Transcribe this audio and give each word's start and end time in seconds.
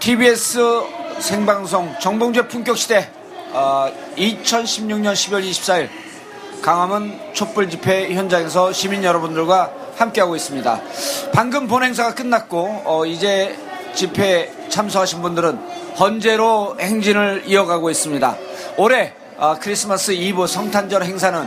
TBS 0.00 0.58
생방송 1.18 1.94
정봉재 2.00 2.48
품격 2.48 2.78
시대 2.78 3.10
어, 3.52 3.92
2016년 4.16 5.12
12월 5.12 5.44
24일 5.44 5.90
강화문 6.62 7.20
촛불 7.34 7.68
집회 7.68 8.14
현장에서 8.14 8.72
시민 8.72 9.04
여러분들과 9.04 9.70
함께하고 9.96 10.36
있습니다. 10.36 10.80
방금 11.34 11.68
본행사가 11.68 12.14
끝났고 12.14 12.82
어, 12.86 13.04
이제 13.04 13.54
집회 13.94 14.50
참석하신 14.70 15.20
분들은 15.20 15.58
헌재로 15.98 16.78
행진을 16.80 17.42
이어가고 17.46 17.90
있습니다. 17.90 18.36
올해 18.78 19.12
어, 19.36 19.56
크리스마스 19.60 20.12
이브 20.12 20.46
성탄절 20.46 21.04
행사는 21.04 21.46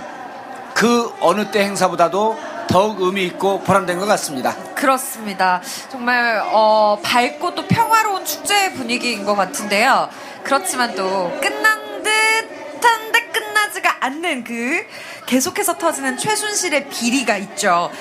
그 0.75 1.11
어느 1.21 1.49
때 1.49 1.63
행사보다도 1.63 2.38
더욱 2.67 3.02
의미 3.02 3.25
있고 3.25 3.61
보람된 3.61 4.00
것 4.00 4.06
같습니다. 4.06 4.56
그렇습니다. 4.75 5.61
정말 5.89 6.42
어, 6.45 7.00
밝고 7.03 7.56
또 7.56 7.67
평화로운 7.67 8.25
축제 8.25 8.73
분위기인 8.73 9.25
것 9.25 9.36
같은데요. 9.36 10.09
그렇지만 10.44 10.95
또 10.95 11.31
끝난 11.41 12.03
듯한데 12.03 13.28
끝나지가 13.31 13.97
않는 14.02 14.44
그 14.44 14.86
계속해서 15.25 15.78
터지는 15.78 16.17
최순실의 16.17 16.89
비리가 16.89 17.38
있죠. 17.38 17.91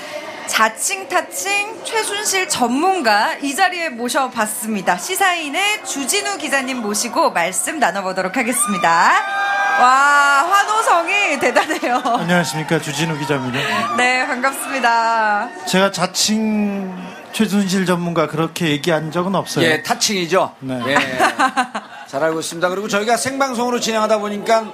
자칭 0.46 1.08
타칭 1.08 1.82
최순실 1.84 2.48
전문가 2.48 3.34
이 3.36 3.54
자리에 3.54 3.90
모셔봤습니다. 3.90 4.98
시사인의 4.98 5.84
주진우 5.84 6.36
기자님 6.38 6.82
모시고 6.82 7.30
말씀 7.30 7.78
나눠보도록 7.78 8.36
하겠습니다. 8.36 9.61
와 9.80 10.44
환호성이 10.48 11.38
대단해요. 11.40 11.96
안녕하십니까 12.04 12.80
주진우 12.80 13.18
기자입니다. 13.18 13.96
네 13.96 14.26
반갑습니다. 14.26 15.48
제가 15.66 15.90
자칭 15.90 16.94
최순실 17.32 17.86
전문가 17.86 18.26
그렇게 18.26 18.68
얘기한 18.68 19.10
적은 19.10 19.34
없어요. 19.34 19.64
예, 19.64 19.82
타칭이죠. 19.82 20.54
네. 20.60 20.80
예, 20.86 20.96
잘 22.06 22.22
알고 22.22 22.40
있습니다. 22.40 22.68
그리고 22.68 22.88
저희가 22.88 23.16
생방송으로 23.16 23.80
진행하다 23.80 24.18
보니까 24.18 24.64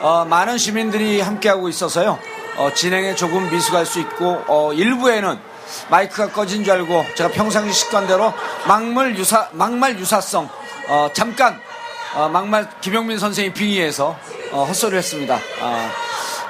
어, 0.00 0.24
많은 0.24 0.56
시민들이 0.58 1.20
함께하고 1.20 1.68
있어서요. 1.68 2.18
어, 2.56 2.70
진행에 2.74 3.14
조금 3.14 3.50
미숙할 3.50 3.84
수 3.84 4.00
있고 4.00 4.42
어, 4.48 4.72
일부에는 4.72 5.38
마이크가 5.90 6.30
꺼진 6.32 6.64
줄 6.64 6.72
알고 6.72 7.04
제가 7.14 7.30
평상시 7.30 7.72
습관대로 7.80 8.32
막말 8.66 9.16
유사 9.16 9.48
막말 9.52 9.98
유사성 9.98 10.48
어, 10.88 11.10
잠깐 11.12 11.60
어, 12.16 12.28
막말 12.28 12.68
김용민 12.80 13.18
선생님 13.18 13.52
빙의해서 13.52 14.16
어, 14.52 14.64
헛소리를 14.64 14.98
했습니다. 14.98 15.38
아, 15.60 15.90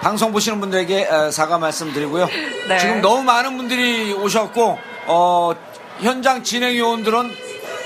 방송 0.00 0.30
보시는 0.32 0.60
분들에게 0.60 1.08
에, 1.10 1.30
사과 1.32 1.58
말씀드리고요. 1.58 2.28
네. 2.68 2.78
지금 2.78 3.00
너무 3.00 3.22
많은 3.24 3.56
분들이 3.56 4.12
오셨고 4.12 4.78
어, 5.06 5.52
현장 6.00 6.42
진행 6.44 6.76
요원들은 6.76 7.34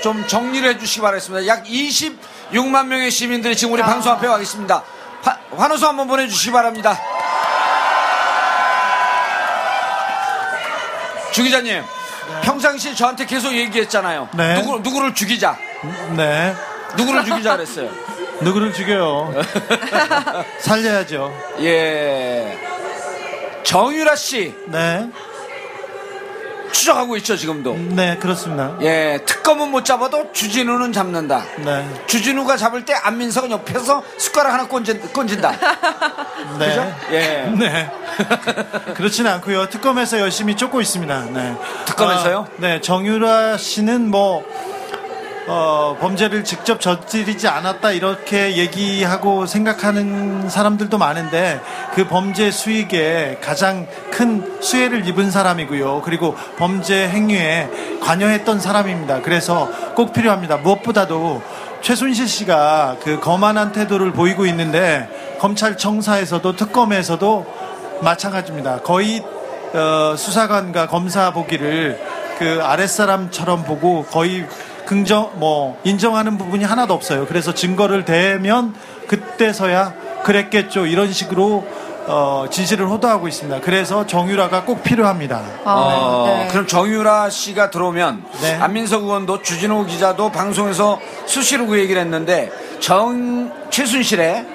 좀 0.03 0.27
정리를 0.27 0.67
해주시기 0.75 1.01
바라겠습니다. 1.01 1.47
약 1.47 1.63
26만 1.65 2.85
명의 2.87 3.09
시민들이 3.09 3.55
지금 3.55 3.73
우리 3.73 3.81
아. 3.81 3.85
방송 3.87 4.11
앞에 4.13 4.27
와 4.27 4.39
있습니다. 4.39 4.83
화- 5.23 5.37
환호수 5.55 5.87
한번 5.87 6.07
보내주시기 6.07 6.51
바랍니다. 6.51 6.99
주 11.31 11.43
기자님, 11.43 11.81
평상시에 12.43 12.93
저한테 12.93 13.25
계속 13.25 13.53
얘기했잖아요. 13.53 14.29
네. 14.33 14.55
누구, 14.61 14.79
누구를 14.79 15.15
죽이자. 15.15 15.57
네. 16.17 16.53
누구를 16.97 17.25
죽이자 17.25 17.55
그랬어요. 17.55 17.89
누구를 18.41 18.73
죽여요? 18.73 19.33
살려야죠. 20.59 21.33
예. 21.59 22.59
정유라 23.63 24.15
씨 24.15 24.55
네. 24.67 25.09
추적하고 26.71 27.17
있죠, 27.17 27.35
지금도. 27.35 27.75
네, 27.77 28.17
그렇습니다. 28.17 28.75
예, 28.81 29.19
특검은 29.25 29.69
못 29.69 29.85
잡아도 29.85 30.31
주진우는 30.31 30.93
잡는다. 30.93 31.43
네. 31.57 31.85
주진우가 32.07 32.57
잡을 32.57 32.85
때 32.85 32.93
안민석은 32.93 33.51
옆에서 33.51 34.03
숟가락 34.17 34.53
하나 34.53 34.67
꼰진, 34.67 34.99
꼰진다. 35.13 35.51
네. 36.57 36.67
그죠? 36.67 36.95
예. 37.11 37.53
네. 37.57 37.91
그렇지는 38.95 39.31
않고요. 39.31 39.69
특검에서 39.69 40.19
열심히 40.19 40.55
쫓고 40.55 40.81
있습니다. 40.81 41.25
네. 41.31 41.55
특검에서요? 41.85 42.37
어, 42.37 42.47
네. 42.57 42.81
정유라 42.81 43.57
씨는 43.57 44.09
뭐 44.09 44.43
어, 45.47 45.97
범죄를 45.99 46.43
직접 46.43 46.79
저지르지 46.79 47.47
않았다 47.47 47.91
이렇게 47.91 48.57
얘기하고 48.57 49.45
생각하는 49.45 50.49
사람들도 50.49 50.97
많은데 50.97 51.59
그 51.95 52.07
범죄 52.07 52.51
수익에 52.51 53.39
가장 53.41 53.87
큰 54.11 54.61
수혜를 54.61 55.07
입은 55.07 55.31
사람이고요. 55.31 56.01
그리고 56.05 56.35
범죄 56.57 57.07
행위에 57.07 57.69
관여했던 58.01 58.59
사람입니다. 58.59 59.21
그래서 59.21 59.69
꼭 59.95 60.13
필요합니다. 60.13 60.57
무엇보다도 60.57 61.41
최순실 61.81 62.27
씨가 62.27 62.97
그 63.01 63.19
거만한 63.19 63.71
태도를 63.71 64.11
보이고 64.13 64.45
있는데 64.45 65.09
검찰청사에서도 65.39 66.55
특검에서도 66.55 67.61
마찬가지입니다. 68.01 68.81
거의 68.81 69.23
어, 69.73 70.15
수사관과 70.15 70.87
검사 70.87 71.31
보기를 71.31 71.99
그 72.37 72.59
아랫사람처럼 72.61 73.63
보고 73.63 74.03
거의 74.03 74.45
긍정 74.85 75.31
뭐 75.35 75.79
인정하는 75.83 76.37
부분이 76.37 76.63
하나도 76.63 76.93
없어요. 76.93 77.25
그래서 77.27 77.53
증거를 77.53 78.05
대면 78.05 78.73
그때서야 79.07 79.93
그랬겠죠. 80.23 80.85
이런 80.85 81.11
식으로 81.11 81.65
어, 82.07 82.45
진실을 82.49 82.87
호도하고 82.87 83.27
있습니다. 83.27 83.61
그래서 83.61 84.05
정유라가 84.07 84.63
꼭 84.63 84.83
필요합니다. 84.83 85.41
어, 85.63 86.25
네. 86.27 86.47
그럼 86.51 86.65
정유라 86.65 87.29
씨가 87.29 87.69
들어오면 87.69 88.25
네. 88.41 88.55
안민석 88.55 89.03
의원도 89.03 89.43
주진우 89.43 89.85
기자도 89.85 90.31
방송에서 90.31 90.99
수시로 91.25 91.67
그 91.67 91.79
얘기를 91.79 92.01
했는데 92.01 92.51
정 92.79 93.51
최순실의 93.69 94.45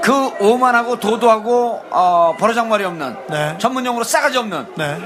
그 0.00 0.12
오만하고 0.38 1.00
도도하고 1.00 1.82
어, 1.90 2.34
버르장머리 2.38 2.84
없는 2.84 3.16
네. 3.30 3.58
전문용어로 3.58 4.04
싸가지 4.04 4.38
없는 4.38 4.66
네. 4.76 4.98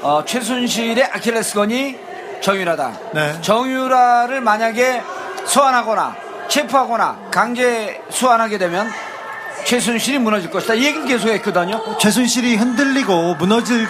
어, 0.00 0.22
최순실의 0.24 1.04
아킬레스건이 1.04 2.13
정유라다. 2.44 2.92
네. 3.14 3.40
정유라를 3.40 4.42
만약에 4.42 5.02
소환하거나 5.46 6.14
체포하거나 6.48 7.30
강제 7.30 8.02
소환하게 8.10 8.58
되면 8.58 8.86
최순실이 9.64 10.18
무너질 10.18 10.50
것이다. 10.50 10.74
이 10.74 10.84
얘기를 10.84 11.06
계속했거든요. 11.06 11.96
최순실이 11.98 12.56
흔들리고 12.56 13.36
무너질 13.36 13.88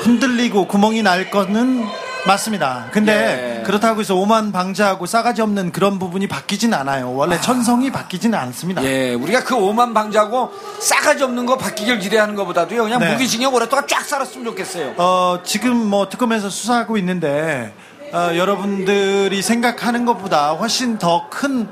흔들리고 0.00 0.66
구멍이 0.66 1.04
날 1.04 1.30
거는 1.30 1.86
맞습니다. 2.26 2.86
근데 2.92 3.60
예. 3.60 3.62
그렇다고 3.62 4.00
해서 4.00 4.14
오만 4.14 4.52
방자하고 4.52 5.06
싸가지 5.06 5.40
없는 5.40 5.72
그런 5.72 5.98
부분이 5.98 6.26
바뀌진 6.26 6.74
않아요. 6.74 7.12
원래 7.14 7.40
천성이 7.40 7.90
바뀌지는 7.90 8.38
않습니다. 8.38 8.84
예, 8.84 9.14
우리가 9.14 9.44
그 9.44 9.54
오만 9.54 9.94
방자고 9.94 10.50
싸가지 10.80 11.22
없는 11.24 11.46
거 11.46 11.56
바뀌길 11.56 11.98
기대하는 12.00 12.34
것보다도요, 12.34 12.82
그냥 12.84 13.00
네. 13.00 13.12
무기징역 13.12 13.54
오랫동안 13.54 13.86
쫙 13.86 14.04
살았으면 14.04 14.44
좋겠어요. 14.46 14.94
어, 14.98 15.40
지금 15.44 15.76
뭐 15.76 16.08
특검에서 16.08 16.50
수사하고 16.50 16.98
있는데 16.98 17.72
어, 18.12 18.30
여러분들이 18.36 19.40
생각하는 19.40 20.04
것보다 20.04 20.50
훨씬 20.52 20.98
더 20.98 21.28
큰 21.30 21.68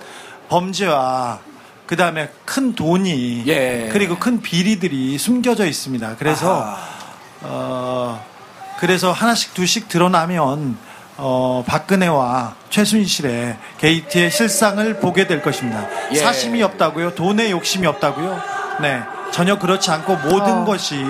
범죄와 0.49 1.41
그 1.87 1.97
다음에 1.97 2.31
큰 2.45 2.75
돈이 2.75 3.45
예. 3.47 3.89
그리고 3.93 4.17
큰 4.17 4.41
비리들이 4.41 5.19
숨겨져 5.19 5.67
있습니다. 5.67 6.17
그래서 6.19 6.65
어, 7.43 8.25
그래서 8.79 9.13
하나씩 9.13 9.55
두씩 9.55 9.89
드러나면 9.89 10.77
어, 11.19 11.65
박근혜와 11.67 12.55
최순실의 12.69 13.57
게이트의 13.79 14.31
실상을 14.31 15.01
보게 15.01 15.27
될 15.27 15.41
것입니다. 15.43 15.87
예. 16.13 16.17
사심이 16.17 16.63
없다고요? 16.63 17.15
돈에 17.15 17.51
욕심이 17.51 17.87
없다고요? 17.87 18.41
네. 18.83 19.03
전혀 19.33 19.59
그렇지 19.59 19.91
않고 19.91 20.17
모든 20.17 20.59
어. 20.59 20.65
것이 20.65 21.05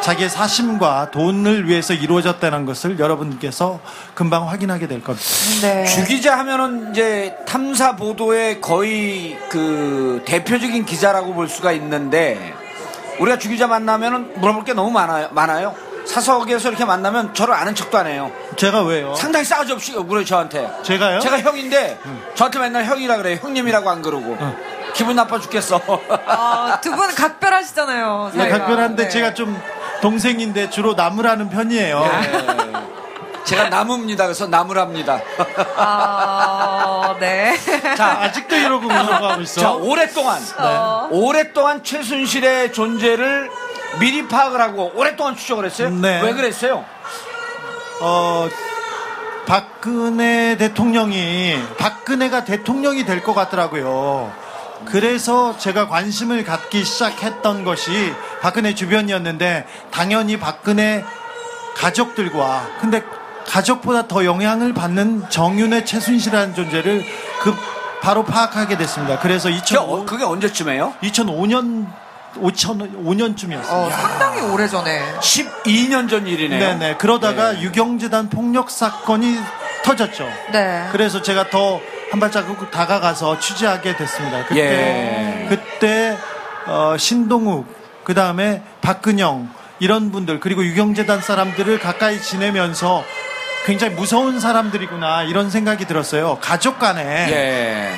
자기의 0.00 0.30
사심과 0.30 1.10
돈을 1.10 1.68
위해서 1.68 1.92
이루어졌다는 1.92 2.64
것을 2.64 2.98
여러분께서 2.98 3.80
금방 4.14 4.48
확인하게 4.48 4.86
될 4.88 5.02
겁니다. 5.02 5.26
네. 5.60 5.84
주기자 5.84 6.38
하면은 6.38 6.90
이제 6.90 7.36
탐사 7.46 7.96
보도의 7.96 8.60
거의 8.62 9.38
그 9.50 10.22
대표적인 10.24 10.86
기자라고 10.86 11.34
볼 11.34 11.48
수가 11.48 11.72
있는데 11.72 12.54
우리가 13.18 13.38
주기자 13.38 13.66
만나면은 13.66 14.40
물어볼 14.40 14.64
게 14.64 14.72
너무 14.72 14.90
많아요. 14.90 15.28
많아요. 15.32 15.89
사석에서 16.10 16.70
이렇게 16.70 16.84
만나면 16.84 17.34
저를 17.34 17.54
아는 17.54 17.74
척도 17.74 17.96
안 17.96 18.06
해요. 18.08 18.32
제가 18.56 18.82
왜요? 18.82 19.14
상당히 19.14 19.44
싸가지 19.44 19.72
없이 19.72 19.94
그래요 19.94 20.24
저한테. 20.24 20.68
제가요? 20.82 21.20
제가 21.20 21.40
형인데 21.40 21.98
저한테 22.34 22.58
맨날 22.58 22.84
형이라 22.84 23.16
그래요. 23.18 23.38
형님이라고 23.40 23.88
안 23.88 24.02
그러고. 24.02 24.36
기분 24.92 25.14
나빠 25.14 25.38
죽겠어. 25.38 25.80
아, 26.26 26.78
두 26.82 26.90
분은 26.90 27.14
각별하시잖아요. 27.14 28.32
네, 28.34 28.38
사이가. 28.40 28.58
각별한데 28.58 29.04
네. 29.04 29.08
제가 29.08 29.34
좀 29.34 29.60
동생인데 30.02 30.70
주로 30.70 30.94
나무라는 30.94 31.48
편이에요. 31.48 32.04
제가 33.44 33.68
나무입니다. 33.68 34.24
그래서 34.24 34.46
나무랍니다. 34.48 35.20
아, 35.76 37.14
네. 37.20 37.56
자, 37.96 38.18
아직도 38.22 38.56
이러고 38.56 38.86
운동하고 38.86 39.40
있어. 39.42 39.60
자, 39.60 39.70
오랫동안 39.72 40.42
어. 40.58 41.08
오랫동안 41.12 41.82
최순실의 41.84 42.72
존재를 42.72 43.50
미리 43.98 44.26
파악을 44.28 44.60
하고 44.60 44.92
오랫동안 44.94 45.36
추적을 45.36 45.64
했어요. 45.66 45.90
네. 45.90 46.20
왜 46.22 46.32
그랬어요? 46.32 46.84
어, 48.00 48.48
박근혜 49.46 50.56
대통령이 50.56 51.56
박근혜가 51.78 52.44
대통령이 52.44 53.04
될 53.04 53.22
것 53.22 53.34
같더라고요. 53.34 54.32
그래서 54.86 55.58
제가 55.58 55.88
관심을 55.88 56.44
갖기 56.44 56.84
시작했던 56.84 57.64
것이 57.64 58.14
박근혜 58.40 58.74
주변이었는데 58.74 59.66
당연히 59.90 60.38
박근혜 60.38 61.04
가족들과 61.76 62.66
근데 62.80 63.02
가족보다 63.46 64.06
더 64.06 64.24
영향을 64.24 64.72
받는 64.72 65.28
정윤의 65.28 65.84
최순실이라는 65.84 66.54
존재를 66.54 67.04
그 67.40 67.54
바로 68.00 68.24
파악하게 68.24 68.78
됐습니다. 68.78 69.18
그래서 69.18 69.48
그게, 69.48 69.58
2005, 69.58 69.82
어- 69.82 70.04
그게 70.06 70.24
언제쯤에요? 70.24 70.94
2005년 71.02 71.86
2005년쯤이었습니다. 72.34 73.70
어, 73.70 73.90
상당히 73.90 74.40
오래 74.42 74.66
전에. 74.68 75.02
12년 75.20 76.08
전 76.08 76.26
일이네요. 76.26 76.58
네네. 76.58 76.96
그러다가 76.96 77.60
유경재단 77.60 78.28
폭력 78.30 78.70
사건이 78.70 79.36
터졌죠. 79.84 80.28
네. 80.52 80.88
그래서 80.92 81.22
제가 81.22 81.50
더 81.50 81.80
한 82.10 82.18
발자국 82.18 82.70
다가가서 82.72 83.38
취재하게 83.38 83.96
됐습니다. 83.96 84.44
그때 84.44 84.60
예. 84.60 85.46
그때 85.48 86.18
어, 86.66 86.96
신동욱 86.98 87.66
그 88.02 88.14
다음에 88.14 88.62
박근영 88.80 89.48
이런 89.78 90.10
분들 90.10 90.40
그리고 90.40 90.64
유경재단 90.64 91.20
사람들을 91.20 91.78
가까이 91.78 92.20
지내면서 92.20 93.04
굉장히 93.64 93.94
무서운 93.94 94.40
사람들이구나 94.40 95.22
이런 95.22 95.50
생각이 95.50 95.86
들었어요. 95.86 96.38
가족 96.40 96.80
간에 96.80 97.02
예. 97.30 97.92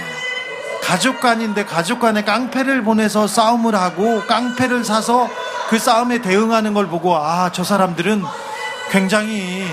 가족 0.82 1.20
간인데 1.20 1.64
가족 1.64 2.00
간에 2.00 2.23
깡패를 2.25 2.82
보내서 2.82 3.26
싸움을 3.26 3.75
하고 3.75 4.23
깡패를 4.26 4.84
사서 4.84 5.29
그 5.69 5.79
싸움에 5.79 6.20
대응하는 6.20 6.75
걸 6.75 6.88
보고 6.88 7.17
아 7.17 7.50
저 7.52 7.64
사람들은 7.64 8.23
굉장히 8.90 9.64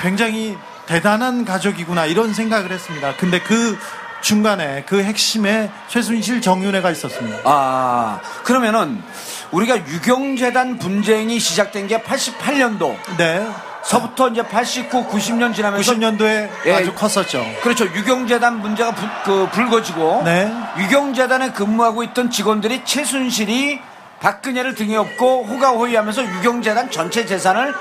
굉장히 0.00 0.56
대단한 0.86 1.44
가족이구나 1.44 2.06
이런 2.06 2.34
생각을 2.34 2.72
했습니다. 2.72 3.14
근데 3.16 3.40
그 3.40 3.78
중간에 4.20 4.84
그 4.86 5.02
핵심에 5.02 5.70
최순실 5.88 6.40
정윤회가 6.42 6.90
있었습니다. 6.92 7.38
아, 7.44 8.20
그러면은 8.44 9.02
우리가 9.50 9.76
유경재단 9.76 10.78
분쟁이 10.78 11.38
시작된 11.40 11.88
게 11.88 12.02
88년도. 12.02 12.96
네. 13.16 13.46
서부터 13.84 14.28
이제 14.28 14.42
89, 14.42 15.08
90년 15.08 15.54
지나면서 15.54 15.92
90년도에 15.94 16.48
예. 16.66 16.72
아주 16.72 16.94
컸었죠. 16.94 17.44
그렇죠. 17.62 17.84
유경재단 17.86 18.60
문제가 18.60 18.92
부- 18.94 19.06
그 19.24 19.48
불거지고 19.52 20.22
네. 20.24 20.52
유경재단에 20.78 21.50
근무하고 21.52 22.02
있던 22.04 22.30
직원들이 22.30 22.82
최순실이 22.84 23.80
박근혜를 24.20 24.76
등에 24.76 24.96
업고 24.96 25.44
호가호위하면서 25.44 26.24
유경재단 26.24 26.90
전체 26.92 27.26
재산을 27.26 27.74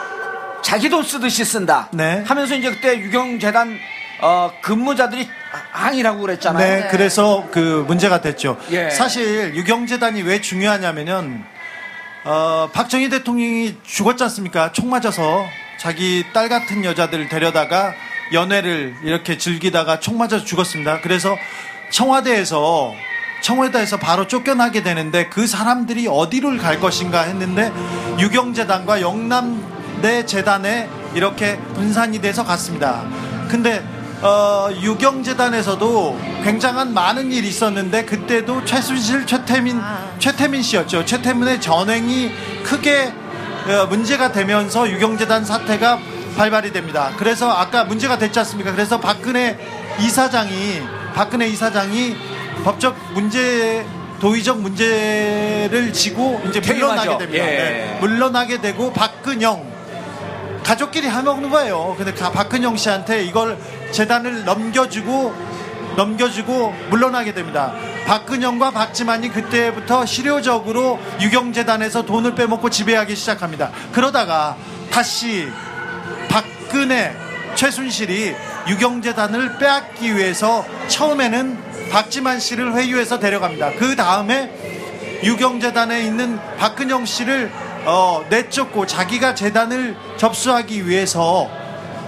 자기 0.64 0.90
돈 0.90 1.04
쓰듯이 1.04 1.46
쓴다. 1.46 1.88
네. 1.92 2.24
하면서 2.28 2.56
이제 2.56 2.72
그때 2.72 2.98
유경재단 2.98 3.78
어, 4.24 4.52
근무자들이 4.62 5.28
항의라고 5.72 6.20
그랬잖아요. 6.22 6.82
네, 6.84 6.88
그래서 6.92 7.48
그 7.52 7.84
문제가 7.88 8.22
됐죠. 8.22 8.58
예. 8.72 8.90
사실 8.90 9.56
유경재단이 9.56 10.22
왜 10.24 10.42
중요하냐면은 10.42 11.44
어, 12.24 12.70
박정희 12.72 13.10
대통령이 13.10 13.78
죽었지 13.84 14.24
않습니까? 14.24 14.72
총 14.74 14.90
맞아서 14.92 15.46
자기 15.82 16.24
딸 16.32 16.48
같은 16.48 16.86
여자들 16.86 17.28
데려다가 17.28 17.96
연애를 18.34 18.94
이렇게 19.02 19.40
즐기다가 19.40 20.00
총 20.00 20.20
맞아서 20.20 20.46
죽었습니다. 20.46 21.02
그래서 21.02 21.36
청와대에서 21.90 22.94
청와대에서 23.42 23.98
바로 23.98 24.28
쫓겨나게 24.28 24.84
되는데 24.84 25.28
그 25.30 25.48
사람들이 25.48 26.08
어디를 26.08 26.60
갈 26.60 26.80
것인가 26.80 27.22
했는데 27.22 27.72
유경재단과 28.20 29.02
영남대 29.02 30.28
재단에 30.28 30.88
이렇게 31.16 31.58
분산이 31.74 32.22
돼서 32.22 32.46
갔습니다. 32.46 33.04
근데 33.50 33.84
어, 34.22 34.70
유경재단에서도 34.80 36.20
굉장한 36.44 36.94
많은 36.94 37.32
일이 37.32 37.48
있었는데 37.48 38.06
그때도 38.06 38.66
최순실, 38.66 39.26
최태민, 39.26 39.82
최태민 40.20 40.62
씨였죠. 40.62 41.06
최태민의 41.06 41.60
전횡이 41.60 42.32
크게 42.66 43.14
어, 43.16 43.21
문제가 43.90 44.32
되면서 44.32 44.90
유경재단 44.90 45.46
사태가 45.46 46.00
발발이 46.38 46.72
됩니다. 46.72 47.12
그래서 47.18 47.50
아까 47.52 47.84
문제가 47.84 48.18
됐지 48.18 48.40
않습니까? 48.40 48.72
그래서 48.72 49.00
박근혜 49.00 49.58
이사장이 50.00 50.82
박근혜 51.14 51.48
이사장이 51.48 52.16
법적 52.64 52.96
문제 53.14 53.86
도의적 54.20 54.60
문제를 54.62 55.92
지고 55.94 56.42
이제 56.48 56.60
물러나게. 56.60 57.18
됩니다. 57.18 57.44
예. 57.44 57.48
네. 57.50 57.98
물러나게 58.00 58.62
되고 58.62 58.94
박근영 58.94 59.72
가족끼리 60.64 61.10
해먹는 61.10 61.50
거예요. 61.50 61.96
근데 61.98 62.14
가- 62.14 62.32
박근영 62.32 62.78
씨한테 62.78 63.24
이걸 63.24 63.58
재단을 63.92 64.46
넘겨주고 64.46 65.34
넘겨주고 65.96 66.74
물러나게 66.90 67.34
됩니다. 67.34 67.74
박근영과 68.06 68.72
박지만이 68.72 69.30
그때부터 69.30 70.06
실효적으로 70.06 71.00
유경재단에서 71.22 72.04
돈을 72.04 72.36
빼먹고 72.36 72.70
지배하기 72.70 73.16
시작합니다. 73.16 73.72
그러다가 73.92 74.56
다시 74.92 75.48
박근혜, 76.30 77.16
최순실이 77.56 78.36
유경재단을 78.68 79.58
빼앗기 79.58 80.16
위해서 80.16 80.66
처음에는 80.88 81.58
박지만 81.92 82.40
씨를 82.40 82.74
회유해서 82.74 83.20
데려갑니다. 83.20 83.72
그 83.78 83.96
다음에 83.96 84.52
유경재단에 85.24 86.02
있는 86.02 86.40
박근영 86.58 87.06
씨를 87.06 87.52
어, 87.86 88.24
내쫓고 88.30 88.86
자기가 88.86 89.36
재단을 89.36 89.96
접수하기 90.18 90.88
위해서 90.88 91.50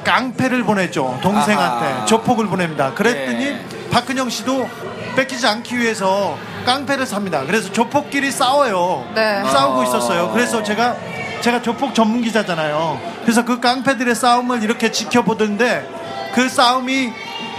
깡패를 0.03 0.63
보냈죠. 0.63 1.19
동생한테 1.21 1.85
아하. 1.85 2.05
조폭을 2.05 2.47
보냅니다. 2.47 2.93
그랬더니 2.93 3.45
예. 3.45 3.59
박근영 3.93 4.27
씨도 4.31 4.67
뺏기지 5.15 5.45
않기 5.45 5.77
위해서 5.77 6.35
깡패를 6.65 7.05
삽니다. 7.05 7.45
그래서 7.45 7.71
조폭끼리 7.71 8.31
싸워요. 8.31 9.07
네. 9.13 9.43
싸우고 9.43 9.81
아. 9.81 9.83
있었어요. 9.83 10.31
그래서 10.33 10.63
제가 10.63 10.97
제가 11.41 11.61
조폭 11.61 11.93
전문 11.93 12.23
기자잖아요. 12.23 12.99
그래서 13.21 13.45
그 13.45 13.59
깡패들의 13.59 14.15
싸움을 14.15 14.63
이렇게 14.63 14.91
지켜보던데 14.91 15.87
그 16.33 16.49
싸움이 16.49 17.11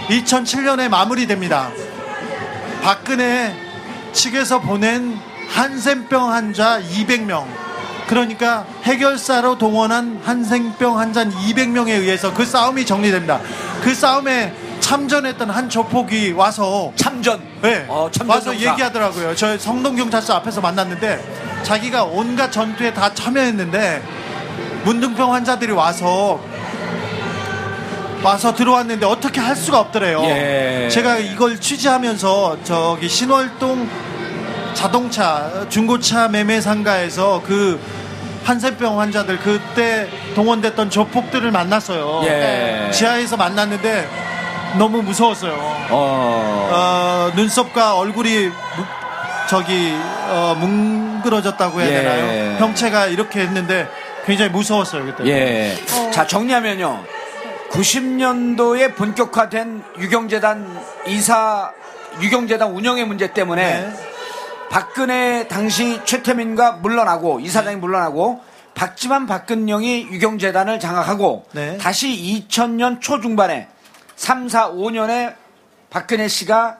2007년에 0.09 0.89
마무리됩니다. 0.89 1.69
박근혜 2.83 3.55
측에서 4.11 4.59
보낸 4.59 5.17
한센병 5.47 6.33
환자 6.33 6.81
200명. 6.81 7.45
그러니까 8.07 8.65
해결사로 8.83 9.57
동원한 9.57 10.21
한센병 10.23 10.99
환자 10.99 11.23
200명에 11.23 11.91
의해서 11.91 12.33
그 12.33 12.45
싸움이 12.45 12.85
정리됩니다. 12.85 13.39
그 13.81 13.95
싸움에 13.95 14.64
참전했던 14.79 15.49
한 15.49 15.69
조폭이 15.69 16.31
와서 16.31 16.91
참전. 16.95 17.41
네. 17.61 17.85
어, 17.87 18.09
참전 18.11 18.35
와서 18.35 18.53
용사. 18.53 18.71
얘기하더라고요. 18.71 19.35
저 19.35 19.57
성동경찰서 19.57 20.33
앞에서 20.35 20.61
만났는데 20.61 21.63
자기가 21.63 22.03
온갖 22.03 22.51
전투에 22.51 22.93
다 22.93 23.13
참여했는데 23.13 24.03
문둥병 24.83 25.33
환자들이 25.33 25.71
와서 25.71 26.39
와서 28.21 28.53
들어왔는데 28.55 29.05
어떻게 29.05 29.39
할 29.39 29.55
수가 29.55 29.79
없더래요. 29.79 30.23
예. 30.25 30.89
제가 30.91 31.17
이걸 31.17 31.59
취재하면서 31.59 32.57
저기 32.63 33.07
신월동 33.07 33.87
자동차 34.73 35.65
중고차 35.69 36.27
매매 36.27 36.59
상가에서 36.59 37.41
그 37.45 37.79
한센병 38.43 38.99
환자들 38.99 39.39
그때 39.39 40.07
동원됐던 40.35 40.89
조폭들을 40.91 41.49
만났어요. 41.51 42.21
예. 42.25 42.91
지하에서 42.91 43.37
만났는데 43.37 44.07
너무 44.77 45.01
무서웠어요. 45.01 45.53
어. 45.89 46.69
어, 46.71 47.31
눈썹과 47.35 47.95
얼굴이 47.97 48.47
무- 48.47 48.53
저기 49.47 49.93
어, 50.29 50.55
뭉그러졌다고 50.59 51.81
해야 51.81 51.89
예. 51.89 51.93
되나요? 51.93 52.57
형체가 52.59 53.07
이렇게 53.07 53.41
했는데 53.41 53.87
굉장히 54.25 54.49
무서웠어요 54.51 55.05
그때. 55.05 55.25
예. 55.27 55.75
자, 56.11 56.25
정리하면요. 56.25 57.03
90년도에 57.69 58.95
본격화된 58.95 59.83
유경재단 59.99 60.79
이사, 61.07 61.71
유경재단 62.21 62.71
운영의 62.71 63.05
문제 63.05 63.31
때문에 63.33 63.63
네. 63.81 63.93
박근혜 64.69 65.47
당시 65.47 65.99
최태민과 66.05 66.73
물러나고 66.73 67.39
이사장이 67.39 67.75
물러나고 67.77 68.41
박지만 68.73 69.25
박근영이 69.27 70.07
유경재단을 70.11 70.79
장악하고 70.79 71.45
네. 71.51 71.77
다시 71.77 72.45
2000년 72.49 72.99
초중반에 73.01 73.67
3, 74.15 74.47
4, 74.49 74.71
5년에 74.71 75.35
박근혜 75.89 76.27
씨가 76.27 76.77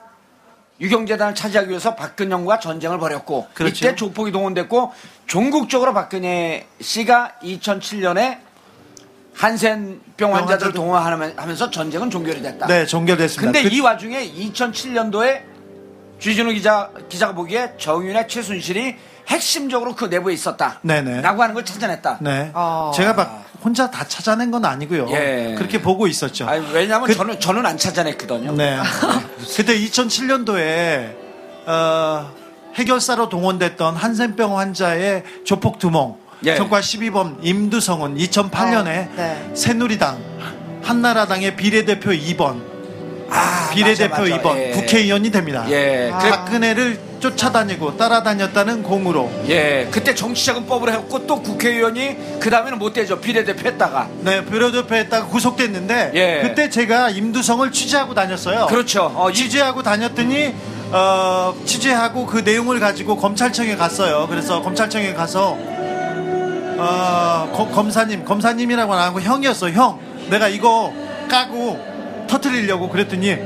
유경재단을 0.80 1.34
차지하기 1.34 1.70
위해서 1.70 1.94
박근영과 1.94 2.58
전쟁을 2.60 2.98
벌였고 2.98 3.48
그렇죠. 3.54 3.86
이때 3.86 3.94
조폭이 3.96 4.30
동원됐고 4.32 4.92
종국적으로 5.26 5.94
박근혜 5.94 6.66
씨가 6.80 7.32
2007년에 7.42 8.38
한센병 9.34 10.34
환자들을 10.34 10.72
환자들- 10.72 10.74
동원하면서 10.74 11.70
전쟁은 11.70 12.10
종결이 12.10 12.42
됐다. 12.42 12.66
네, 12.66 12.86
종결됐습니다. 12.86 13.52
근데 13.52 13.68
그- 13.68 13.74
이 13.74 13.80
와중에 13.80 14.30
2007년도에 14.32 15.42
주진우 16.18 16.52
기자 16.52 16.90
기자가 17.08 17.34
보기에 17.34 17.74
정윤의 17.78 18.28
최순실이 18.28 18.96
핵심적으로 19.28 19.94
그 19.94 20.06
내부에 20.06 20.32
있었다. 20.32 20.78
네네. 20.82 21.20
라고 21.20 21.42
하는 21.42 21.54
걸 21.54 21.64
찾아냈다. 21.64 22.18
네. 22.20 22.50
어. 22.54 22.92
제가 22.94 23.12
막 23.14 23.45
혼자 23.62 23.90
다 23.90 24.04
찾아낸 24.06 24.50
건 24.50 24.64
아니고요. 24.64 25.08
예. 25.10 25.54
그렇게 25.56 25.80
보고 25.80 26.06
있었죠. 26.06 26.46
아니, 26.48 26.64
왜냐하면 26.72 27.08
그- 27.08 27.14
저는 27.14 27.40
저는 27.40 27.66
안 27.66 27.76
찾아냈거든요. 27.78 28.52
네. 28.52 28.78
그때 29.56 29.78
2007년도에 29.78 31.14
어, 31.66 32.30
해결사로 32.74 33.28
동원됐던 33.28 33.96
한센병 33.96 34.58
환자의 34.58 35.24
조폭 35.44 35.78
두몽, 35.78 36.18
예. 36.44 36.56
전과 36.56 36.80
12범 36.80 37.38
임두성은 37.42 38.16
2008년에 38.16 38.86
어, 38.86 39.12
네. 39.16 39.50
새누리당 39.54 40.18
한나라당의 40.82 41.56
비례대표 41.56 42.10
2번 42.10 42.60
아, 43.30 43.70
비례대표 43.72 44.22
맞아, 44.22 44.36
맞아. 44.36 44.42
2번 44.42 44.56
예. 44.58 44.70
국회의원이 44.70 45.30
됩니다. 45.30 45.64
예. 45.70 46.10
아. 46.12 46.18
박근혜를 46.18 46.98
쫓아다니고 47.20 47.96
따라다녔다는 47.96 48.82
공으로 48.82 49.30
예. 49.48 49.88
그때 49.90 50.14
정치자금법으로 50.14 50.92
했고 50.92 51.26
또 51.26 51.40
국회의원이 51.42 52.38
그 52.40 52.50
다음에는 52.50 52.78
못 52.78 52.92
되죠. 52.92 53.18
비례대표 53.20 53.66
했다가. 53.68 54.08
네, 54.20 54.44
비례대표 54.44 54.94
했다가 54.94 55.26
구속됐는데 55.26 56.12
예. 56.14 56.40
그때 56.42 56.68
제가 56.70 57.10
임두성을 57.10 57.70
취재하고 57.72 58.14
다녔어요. 58.14 58.66
그렇죠. 58.66 59.12
어, 59.14 59.30
이- 59.30 59.34
취재하고 59.34 59.82
다녔더니 59.82 60.54
어, 60.92 61.54
취재하고 61.64 62.26
그 62.26 62.38
내용을 62.38 62.78
가지고 62.78 63.16
검찰청에 63.16 63.74
갔어요. 63.76 64.26
그래서 64.28 64.62
검찰청에 64.62 65.14
가서 65.14 65.56
어, 66.78 67.50
거- 67.54 67.68
검사님, 67.68 68.24
검사님이라고 68.24 68.92
안 68.92 69.00
하고 69.00 69.20
형이었어. 69.20 69.70
형, 69.70 69.98
내가 70.28 70.48
이거 70.48 70.92
까고 71.28 71.95
터트리려고 72.26 72.88
그랬더니 72.88 73.36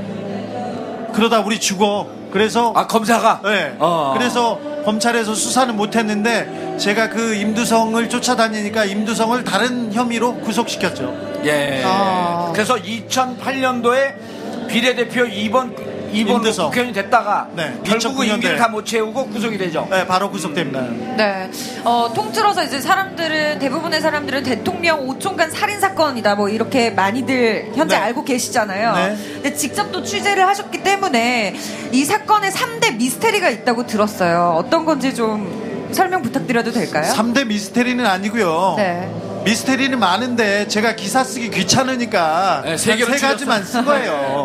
그러다 1.13 1.41
우리 1.41 1.59
죽어. 1.59 2.09
그래서 2.31 2.73
아, 2.77 2.87
검사가? 2.87 3.41
네. 3.45 3.75
어. 3.79 4.15
그래서 4.17 4.59
검찰에서 4.85 5.35
수사는 5.35 5.75
못했는데 5.77 6.77
제가 6.79 7.11
그 7.11 7.35
임두성을 7.35 8.09
쫓아다니니까 8.09 8.85
임두성을 8.85 9.43
다른 9.45 9.93
혐의로 9.93 10.37
구속시켰죠. 10.37 11.41
예. 11.45 11.83
아. 11.85 12.51
그래서 12.55 12.77
2008년도에 12.77 14.69
비례대표 14.69 15.25
2번 15.25 15.75
2번 16.12 16.37
임두성. 16.37 16.67
국회의원이 16.67 16.93
됐다가 16.95 17.49
네, 17.55 17.75
결국은 17.85 18.26
2009년도에. 18.26 18.35
임기를 18.35 18.57
다 18.57 18.69
못 18.71 18.85
채우고 18.87 19.26
구속이 19.26 19.59
되죠. 19.59 19.87
네, 19.90 20.07
바로 20.07 20.31
구속됩니다. 20.31 20.81
네. 21.17 21.50
어, 21.85 22.11
통틀어서 22.14 22.64
이제 22.64 22.81
사람들은, 22.81 23.59
대부분의 23.59 24.00
사람들은 24.00 24.43
대통령 24.45 25.07
5총간 25.07 25.50
살인 25.50 25.81
사건이다. 25.81 26.35
뭐 26.37 26.49
이렇게 26.49 26.90
많이들 26.90 27.73
현재 27.75 27.97
네. 27.97 28.02
알고 28.02 28.25
계시잖아요. 28.25 28.95
네. 28.95 29.17
근데 29.35 29.55
직접 29.55 29.90
또 29.93 30.02
취재를 30.02 30.47
하셨기 30.47 30.83
때문에 30.83 31.55
이 31.93 32.05
사건에 32.05 32.50
3대 32.50 32.97
미스테리가 32.97 33.49
있다고 33.50 33.87
들었어요. 33.87 34.55
어떤 34.57 34.85
건지 34.85 35.14
좀 35.14 35.88
설명 35.93 36.23
부탁드려도 36.23 36.71
될까요? 36.71 37.12
3대 37.12 37.47
미스테리는 37.47 38.05
아니고요. 38.07 38.75
네. 38.76 39.11
미스테리는 39.44 39.99
많은데 39.99 40.68
제가 40.68 40.94
기사 40.94 41.25
쓰기 41.25 41.50
귀찮으니까 41.50 42.62
네, 42.64 42.76
세한 42.76 42.99
개로 42.99 43.12
세 43.12 43.26
가지만 43.26 43.64
쓴 43.64 43.85
거예요. 43.85 44.44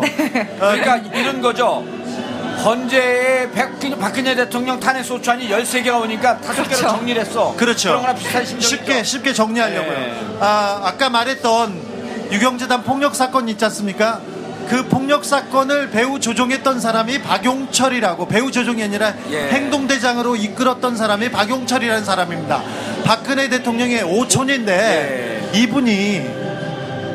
그러니까 0.58 0.96
이런 1.14 1.40
거죠. 1.42 1.84
헌재에 2.64 3.50
백- 3.52 3.98
박근혜 4.00 4.34
대통령 4.34 4.80
탄핵 4.80 5.04
소추안이 5.04 5.48
13개가 5.48 6.00
오니까 6.00 6.38
다섯 6.40 6.62
개로 6.64 6.76
그렇죠. 6.78 6.88
정리를 6.88 7.20
했어. 7.22 7.54
그렇죠. 7.56 7.88
그런 7.90 8.02
거나 8.02 8.14
비슷한 8.14 8.44
심정이죠. 8.46 8.68
쉽게 8.68 9.02
쉽게 9.04 9.32
정리하려고요. 9.34 9.98
네. 9.98 10.36
아, 10.40 10.80
아까 10.84 11.10
말했던 11.10 12.28
유경재단 12.32 12.82
폭력 12.82 13.14
사건 13.14 13.48
있지 13.50 13.64
않습니까? 13.66 14.20
그 14.68 14.86
폭력 14.88 15.24
사건을 15.24 15.90
배후 15.90 16.18
조종했던 16.20 16.80
사람이 16.80 17.22
박용철이라고 17.22 18.26
배후 18.28 18.50
조종이 18.50 18.82
아니라 18.82 19.14
예. 19.30 19.48
행동대장으로 19.48 20.36
이끌었던 20.36 20.96
사람이 20.96 21.30
박용철이라는 21.30 22.04
사람입니다. 22.04 22.62
박근혜 23.04 23.48
대통령의 23.48 24.02
오촌인데 24.02 25.50
예. 25.54 25.58
이분이 25.58 26.22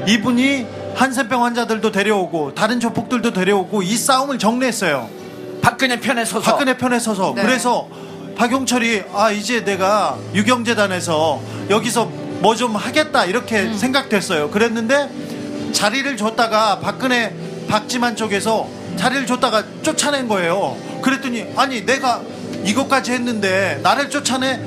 이분이 0.08 0.68
한센병 0.96 1.44
환자들도 1.44 1.92
데려오고 1.92 2.54
다른 2.56 2.80
조폭들도 2.80 3.34
데려오고 3.34 3.82
이 3.82 3.96
싸움을 3.96 4.40
정리했어요. 4.40 5.10
박근혜 5.62 6.00
편에 6.00 6.26
서서 6.26 6.52
박근혜 6.52 6.76
편에 6.78 7.00
서서 7.00 7.34
네. 7.36 7.44
그래서 7.44 7.88
박용철이 8.36 9.04
아 9.14 9.32
이제 9.32 9.64
내가 9.64 10.18
유경재단에서 10.34 11.42
여기서 11.70 12.06
뭐 12.42 12.56
좀 12.56 12.76
하겠다 12.76 13.26
이렇게 13.26 13.62
음. 13.62 13.78
생각됐어요. 13.78 14.50
그랬는데 14.50 15.10
자리를 15.72 16.18
줬다가 16.18 16.80
박근혜 16.80 17.34
박지만 17.68 18.16
쪽에서 18.16 18.68
자리를 18.98 19.26
줬다가 19.26 19.64
쫓아낸 19.82 20.28
거예요. 20.28 20.78
그랬더니 21.02 21.48
아니 21.56 21.86
내가 21.86 22.22
이것까지 22.64 23.12
했는데 23.14 23.80
나를 23.82 24.10
쫓아내 24.10 24.60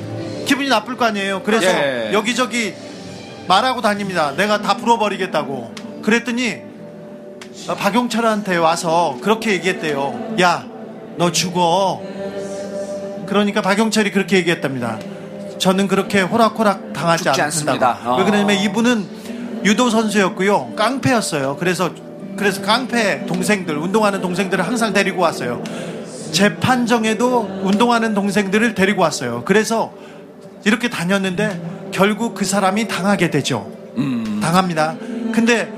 기분이 0.46 0.68
나쁠 0.68 0.96
거 0.96 1.04
아니에요. 1.04 1.42
그래서 1.42 1.66
예. 1.66 2.10
여기저기 2.12 2.74
말하고 3.46 3.80
다닙니다. 3.80 4.32
내가 4.36 4.60
다 4.60 4.76
풀어버리겠다고. 4.76 5.74
그랬더니 6.02 6.56
어, 7.68 7.74
박용철한테 7.74 8.56
와서 8.56 9.16
그렇게 9.22 9.52
얘기했대요. 9.52 10.36
야, 10.40 10.66
너 11.16 11.30
죽어. 11.32 12.02
그러니까 13.26 13.62
박용철이 13.62 14.10
그렇게 14.10 14.36
얘기했답니다. 14.36 14.98
저는 15.58 15.88
그렇게 15.88 16.20
호락호락 16.20 16.92
당하지 16.92 17.28
않습니다. 17.28 17.98
어. 18.04 18.16
왜 18.18 18.24
그러냐면 18.24 18.56
이분은 18.58 19.24
유도 19.64 19.90
선수였고요. 19.90 20.74
깡패였어요. 20.76 21.56
그래서 21.58 21.90
그래서 22.36 22.60
깡패 22.62 23.24
동생들, 23.26 23.76
운동하는 23.78 24.20
동생들을 24.20 24.66
항상 24.66 24.92
데리고 24.92 25.22
왔어요. 25.22 25.62
재판정에도 26.32 27.60
운동하는 27.62 28.12
동생들을 28.12 28.74
데리고 28.74 29.02
왔어요. 29.02 29.42
그래서 29.44 29.92
이렇게 30.64 30.90
다녔는데 30.90 31.88
결국 31.92 32.34
그 32.34 32.44
사람이 32.44 32.88
당하게 32.88 33.30
되죠. 33.30 33.70
당합니다. 34.40 34.96
근데 35.32 35.72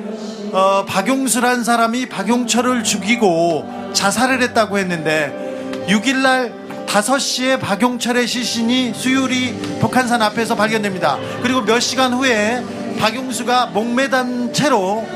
어, 0.53 0.85
박용수란 0.87 1.63
사람이 1.63 2.09
박용철을 2.09 2.85
죽이고 2.85 3.91
자살을 3.93 4.41
했다고 4.43 4.79
했는데 4.79 5.85
6일날 5.89 6.87
5시에 6.87 7.61
박용철의 7.61 8.27
시신이 8.27 8.95
수유리 8.95 9.79
북한산 9.81 10.23
앞에서 10.23 10.55
발견됩니다. 10.55 11.19
그리고 11.43 11.63
몇 11.63 11.81
시간 11.81 12.15
후에 12.15 12.65
박용수가 12.99 13.67
목매단 13.67 14.53
채로 14.53 15.07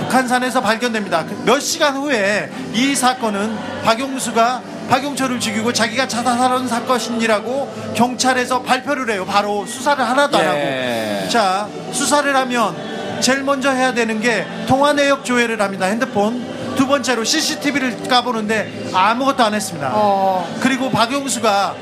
북한산에서 0.00 0.60
발견됩니다. 0.62 1.24
그몇 1.26 1.60
시간 1.60 1.96
후에 1.96 2.50
이 2.72 2.94
사건은 2.94 3.56
박용수가 3.84 4.62
박용철을 4.88 5.38
죽이고 5.38 5.72
자기가 5.72 6.08
자살한 6.08 6.66
사건이라고 6.66 7.92
경찰에서 7.94 8.62
발표를 8.62 9.12
해요. 9.12 9.26
바로 9.26 9.66
수사를 9.66 10.02
하나도 10.02 10.38
안 10.38 10.44
예. 10.44 11.18
하고. 11.18 11.30
자, 11.30 11.68
수사를 11.92 12.34
하면 12.34 12.74
제일 13.20 13.42
먼저 13.42 13.70
해야 13.70 13.92
되는 13.92 14.20
게 14.20 14.46
통화 14.66 14.92
내역 14.94 15.24
조회를 15.24 15.60
합니다. 15.60 15.86
핸드폰. 15.86 16.58
두 16.76 16.86
번째로 16.86 17.24
CCTV를 17.24 18.08
까보는데 18.08 18.90
아무것도 18.94 19.42
안 19.44 19.52
했습니다. 19.52 19.90
어. 19.92 20.48
그리고 20.60 20.90
박용수가 20.90 21.74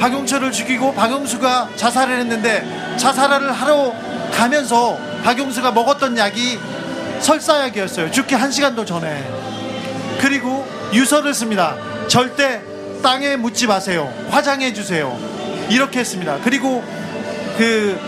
박용철을 0.00 0.52
죽이고 0.52 0.94
박용수가 0.94 1.70
자살을 1.76 2.20
했는데 2.20 2.96
자살을 2.96 3.52
하러 3.52 3.92
가면서 4.32 4.98
박용수가 5.24 5.72
먹었던 5.72 6.16
약이 6.18 6.58
설사약이었어요. 7.20 8.10
죽기 8.10 8.34
한 8.34 8.50
시간도 8.50 8.84
전에. 8.84 9.24
그리고 10.20 10.66
유서를 10.92 11.34
씁니다. 11.34 11.76
절대 12.08 12.60
땅에 13.02 13.36
묻지 13.36 13.66
마세요. 13.66 14.12
화장해 14.30 14.72
주세요. 14.72 15.16
이렇게 15.70 16.00
했습니다. 16.00 16.38
그리고 16.44 16.84
그, 17.56 17.98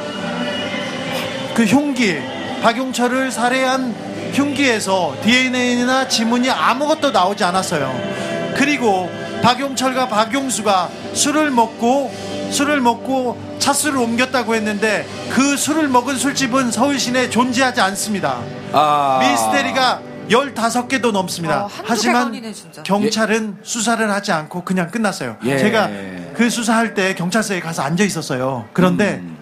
그 1.55 1.65
흉기, 1.65 2.19
박용철을 2.63 3.31
살해한 3.31 3.95
흉기에서 4.33 5.17
DNA나 5.23 6.09
지문이 6.09 6.51
아무것도 6.51 7.11
나오지 7.11 7.45
않았어요. 7.45 8.55
그리고 8.57 9.11
박용철과 9.43 10.09
박용수가 10.09 10.91
술을 11.15 11.51
먹고 11.51 12.13
술을 12.51 12.81
먹고 12.81 13.39
차수를 13.59 13.99
옮겼다고 13.99 14.55
했는데 14.55 15.07
그 15.31 15.57
술을 15.57 15.89
먹은 15.89 16.17
술집은 16.17 16.71
서울 16.71 16.99
시내에 16.99 17.29
존재하지 17.31 17.81
않습니다. 17.81 18.41
아. 18.73 19.19
미스테리가 19.21 20.03
15개도 20.31 21.11
넘습니다. 21.13 21.65
어, 21.65 21.71
하지만 21.85 22.33
진짜. 22.53 22.83
경찰은 22.83 23.59
수사를 23.63 24.11
하지 24.11 24.33
않고 24.33 24.63
그냥 24.65 24.91
끝났어요. 24.91 25.37
예. 25.45 25.59
제가 25.59 25.89
그 26.35 26.51
수사할 26.51 26.95
때 26.95 27.15
경찰서에 27.15 27.61
가서 27.61 27.83
앉아 27.83 28.05
있었어요. 28.05 28.67
그런데 28.73 29.21
음. 29.23 29.39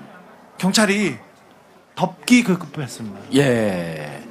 경찰이 0.59 1.17
덮기 1.97 2.45
급급했습니다. 2.45 3.19
예. 3.35 4.23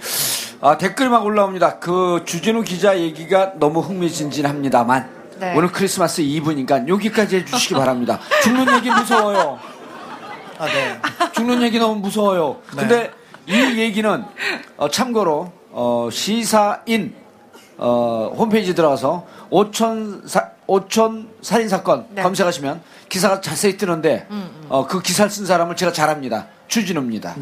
아, 0.61 0.77
댓글 0.77 1.09
막 1.09 1.25
올라옵니다. 1.25 1.79
그 1.79 2.23
주진우 2.25 2.63
기자 2.63 2.97
얘기가 2.97 3.53
너무 3.59 3.81
흥미진진합니다만 3.81 5.14
네. 5.37 5.53
오늘 5.55 5.71
크리스마스 5.71 6.21
이브니까 6.21 6.87
여기까지 6.87 7.37
해주시기 7.37 7.73
바랍니다. 7.75 8.19
죽는 8.43 8.75
얘기 8.77 8.89
무서워요. 8.89 9.59
아, 10.57 10.65
네. 10.65 11.01
죽는 11.33 11.61
얘기 11.61 11.79
너무 11.79 11.95
무서워요. 11.95 12.57
근데 12.67 13.11
이 13.45 13.53
얘기는 13.53 14.23
어, 14.77 14.89
참고로 14.89 15.51
어, 15.71 16.09
시사인 16.11 17.13
어, 17.77 18.33
홈페이지 18.37 18.73
들어가서 18.73 19.25
오천 19.49 20.23
사, 20.25 20.51
오천 20.67 21.29
살인 21.41 21.67
사건 21.67 22.07
네. 22.09 22.23
검색하시면 22.23 22.81
기사가 23.09 23.41
자세히 23.41 23.77
뜨는데 23.77 24.27
어, 24.69 24.87
그 24.87 25.01
기사를 25.01 25.29
쓴 25.29 25.45
사람을 25.45 25.75
제가 25.75 25.91
잘 25.91 26.09
압니다. 26.09 26.47
주진우입니다. 26.67 27.35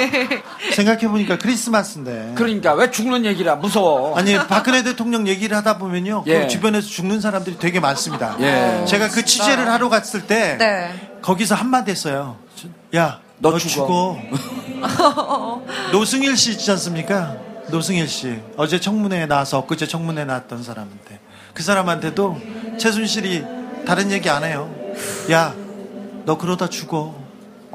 생각해보니까 0.74 1.38
크리스마스인데. 1.38 2.32
그러니까 2.34 2.74
왜 2.74 2.90
죽는 2.90 3.24
얘기라 3.24 3.56
무서워. 3.56 4.16
아니, 4.16 4.34
박근혜 4.36 4.82
대통령 4.82 5.28
얘기를 5.28 5.56
하다 5.56 5.78
보면요. 5.78 6.24
예. 6.26 6.40
그 6.40 6.48
주변에서 6.48 6.88
죽는 6.88 7.20
사람들이 7.20 7.58
되게 7.58 7.80
많습니다. 7.80 8.36
예. 8.40 8.84
제가 8.86 9.08
그 9.08 9.24
취재를 9.24 9.68
하러 9.68 9.88
갔을 9.88 10.26
때 10.26 10.56
네. 10.58 11.18
거기서 11.22 11.54
한마디 11.54 11.90
했어요. 11.90 12.36
야, 12.94 13.20
너 13.38 13.50
너, 13.50 13.58
죽어. 13.58 14.18
죽어. 14.80 15.62
노승일 15.92 16.36
씨 16.36 16.52
있지 16.52 16.70
않습니까? 16.70 17.36
노승일 17.68 18.08
씨. 18.08 18.38
어제 18.56 18.78
청문회에 18.80 19.26
나와서 19.26 19.58
엊그제 19.58 19.86
청문회에 19.86 20.24
나왔던 20.24 20.62
사람한테. 20.62 21.20
그 21.52 21.62
사람한테도 21.62 22.40
최순실이 22.78 23.44
다른 23.86 24.10
얘기 24.10 24.28
안 24.28 24.44
해요. 24.44 24.74
야, 25.30 25.54
너 26.24 26.36
그러다 26.38 26.68
죽어. 26.68 27.23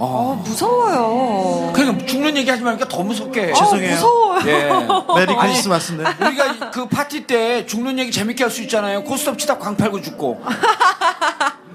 어, 0.02 0.42
무서워요. 0.46 1.74
그러니까 1.74 2.06
죽는 2.06 2.38
얘기 2.38 2.50
하지 2.50 2.64
말니까 2.64 2.88
더 2.88 3.04
무섭게 3.04 3.48
해. 3.50 3.54
죄송해요. 3.54 3.92
무서워요. 3.96 4.40
예. 4.48 4.70
Merry 5.20 5.36
Christmas인데. 5.36 6.06
우리가 6.26 6.70
그 6.72 6.88
파티 6.88 7.28
때 7.28 7.66
죽는 7.66 8.00
얘기 8.00 8.10
재밌게 8.10 8.46
할 8.46 8.50
수 8.50 8.62
있잖아요. 8.64 9.04
고스톱 9.04 9.38
치다 9.38 9.58
광 9.60 9.76
팔고 9.76 10.02
죽고. 10.02 10.42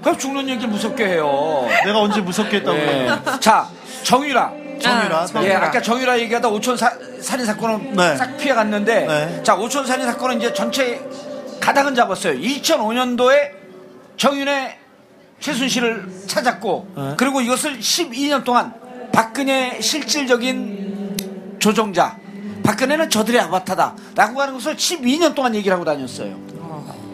그럼 0.01 0.17
죽는 0.17 0.49
얘기 0.49 0.65
무섭게 0.65 1.05
해요. 1.05 1.67
내가 1.85 1.99
언제 1.99 2.19
무섭게 2.19 2.57
했다고 2.57 2.77
예. 2.77 2.85
그래. 2.85 3.39
자, 3.39 3.67
정유라. 4.03 4.51
정유라. 4.81 5.17
아, 5.35 5.43
예, 5.43 5.53
아까 5.53 5.79
정유라 5.81 6.19
얘기하다 6.21 6.47
오천 6.49 6.77
사- 6.77 6.93
살인 7.21 7.45
사건은 7.45 7.93
네. 7.95 8.15
싹 8.17 8.37
피해갔는데, 8.37 9.05
네. 9.07 9.43
자, 9.43 9.55
오천 9.55 9.85
살인 9.85 10.05
사건은 10.07 10.39
이제 10.39 10.51
전체 10.53 10.99
가닥은 11.61 11.93
잡았어요. 11.95 12.33
2005년도에 12.39 13.51
정윤의 14.17 14.77
최순실을 15.45 16.07
찾았고, 16.25 16.87
네. 16.95 17.13
그리고 17.17 17.39
이것을 17.39 17.79
12년 17.79 18.43
동안 18.43 18.73
박근혜 19.11 19.79
실질적인 19.79 21.57
조종자, 21.59 22.17
박근혜는 22.63 23.11
저들의 23.11 23.39
아바타다. 23.41 23.93
라고 24.15 24.41
하는 24.41 24.55
것을 24.55 24.75
12년 24.75 25.35
동안 25.35 25.53
얘기를 25.53 25.75
하고 25.75 25.85
다녔어요. 25.85 26.35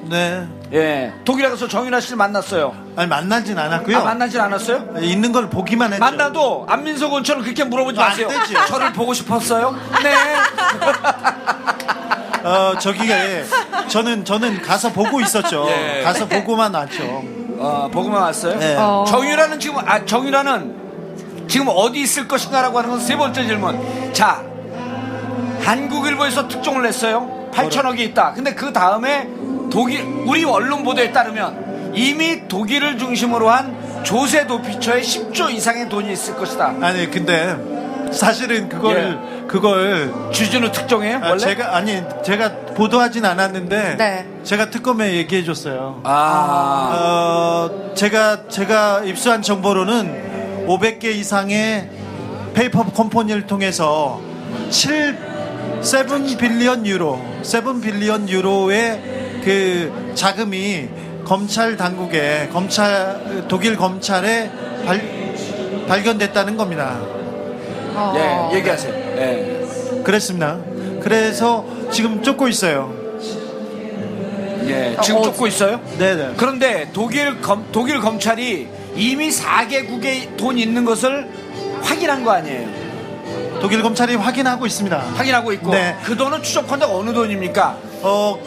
네. 0.09 0.47
예. 0.73 1.13
독일에 1.25 1.49
가서 1.49 1.67
정윤아 1.67 1.99
씨를 1.99 2.15
만났어요. 2.17 2.73
아니, 2.95 3.09
만나진 3.09 3.57
않았고요. 3.57 3.97
아, 3.97 4.03
만나진 4.03 4.39
않았어요? 4.39 4.95
있는 5.01 5.33
걸 5.33 5.49
보기만 5.49 5.91
했죠. 5.91 5.99
만나도 6.03 6.67
안민석 6.69 7.11
원처럼 7.11 7.43
그렇게 7.43 7.65
물어보지 7.65 7.99
안 7.99 8.09
마세요. 8.09 8.29
되지. 8.29 8.53
저를 8.69 8.93
보고 8.93 9.13
싶었어요? 9.13 9.77
네. 10.03 10.15
어, 12.47 12.77
저기가, 12.79 13.13
예. 13.13 13.43
저는, 13.89 14.23
저는 14.23 14.61
가서 14.61 14.93
보고 14.93 15.19
있었죠. 15.19 15.67
예. 15.69 16.01
가서 16.03 16.27
보고만 16.27 16.73
왔죠. 16.73 17.41
어, 17.61 17.87
보고만 17.91 18.21
왔어요? 18.23 18.57
네. 18.57 18.75
어. 18.77 19.05
정유라는 19.07 19.59
지금, 19.59 19.77
아, 19.87 20.03
정유라는 20.05 20.81
지금 21.47 21.67
어디 21.69 22.01
있을 22.01 22.27
것인가라고 22.27 22.77
하는 22.77 22.89
건 22.89 22.99
세 22.99 23.15
번째 23.15 23.45
질문. 23.45 24.13
자, 24.13 24.41
한국일보에서 25.61 26.47
특종을 26.47 26.83
냈어요. 26.83 27.49
8천억이 27.53 27.99
있다. 27.99 28.33
근데 28.33 28.53
그 28.53 28.71
다음에 28.73 29.27
독일, 29.71 30.01
우리 30.25 30.43
언론 30.43 30.83
보도에 30.83 31.11
따르면 31.11 31.91
이미 31.93 32.47
독일을 32.47 32.97
중심으로 32.97 33.49
한 33.49 34.03
조세 34.03 34.47
도피처에 34.47 35.01
10조 35.01 35.51
이상의 35.51 35.87
돈이 35.89 36.11
있을 36.13 36.35
것이다. 36.35 36.73
아니, 36.81 37.09
근데, 37.11 37.55
사실은 38.11 38.69
그걸, 38.69 39.47
그걸, 39.47 40.13
주진우 40.31 40.71
특종이에요? 40.71 41.17
아, 41.17 41.29
원래? 41.29 41.39
제가, 41.39 41.75
아니, 41.75 42.01
제가 42.23 42.55
보도하진 42.75 43.25
않았는데, 43.25 43.97
네. 43.97 44.25
제가 44.43 44.69
특검에 44.69 45.13
얘기해 45.15 45.43
줬어요. 45.43 46.01
아, 46.03 46.91
어, 46.93 47.93
제가, 47.95 48.47
제가 48.47 49.03
입수한 49.05 49.41
정보로는 49.41 50.65
500개 50.67 51.05
이상의 51.05 51.89
페이퍼 52.53 52.83
컴퍼니를 52.83 53.47
통해서 53.47 54.21
7, 54.69 55.17
7 55.81 56.37
billion 56.37 56.85
유로, 56.85 57.19
7 57.43 57.81
billion 57.81 58.29
유로의 58.29 59.41
그 59.43 60.13
자금이 60.15 60.89
검찰 61.25 61.77
당국에, 61.77 62.49
검찰, 62.51 63.45
독일 63.47 63.77
검찰에 63.77 64.51
발, 64.85 65.01
발견됐다는 65.87 66.57
겁니다. 66.57 66.99
어. 67.93 68.49
예, 68.51 68.57
얘기하세요. 68.57 68.93
예. 68.93 70.01
그랬습니다. 70.03 70.57
그래서 71.01 71.65
지금 71.91 72.21
쫓고 72.21 72.47
있어요. 72.47 72.93
예, 74.67 74.95
지금 75.03 75.19
어, 75.19 75.23
쫓고 75.23 75.47
있어요? 75.47 75.81
네네. 75.97 76.33
그런데 76.37 76.89
독일 76.93 77.41
검, 77.41 77.65
독일 77.71 77.99
검찰이 77.99 78.67
이미 78.95 79.29
4개국에 79.29 80.37
돈 80.37 80.57
있는 80.57 80.85
것을 80.85 81.29
확인한 81.81 82.23
거 82.23 82.31
아니에요? 82.31 82.69
독일 83.59 83.81
검찰이 83.81 84.15
확인하고 84.15 84.65
있습니다. 84.65 84.97
확인하고 84.97 85.51
있고 85.53 85.71
네. 85.71 85.95
그 86.03 86.15
돈은 86.15 86.41
추적컨대 86.41 86.85
어느 86.85 87.11
돈입니까? 87.13 87.77
어, 88.01 88.39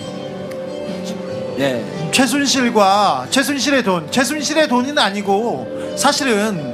예. 1.59 1.85
최순실과 2.11 3.27
최순실의 3.31 3.83
돈, 3.85 4.11
최순실의 4.11 4.69
돈은 4.69 4.99
아니고 4.99 5.95
사실은 5.97 6.74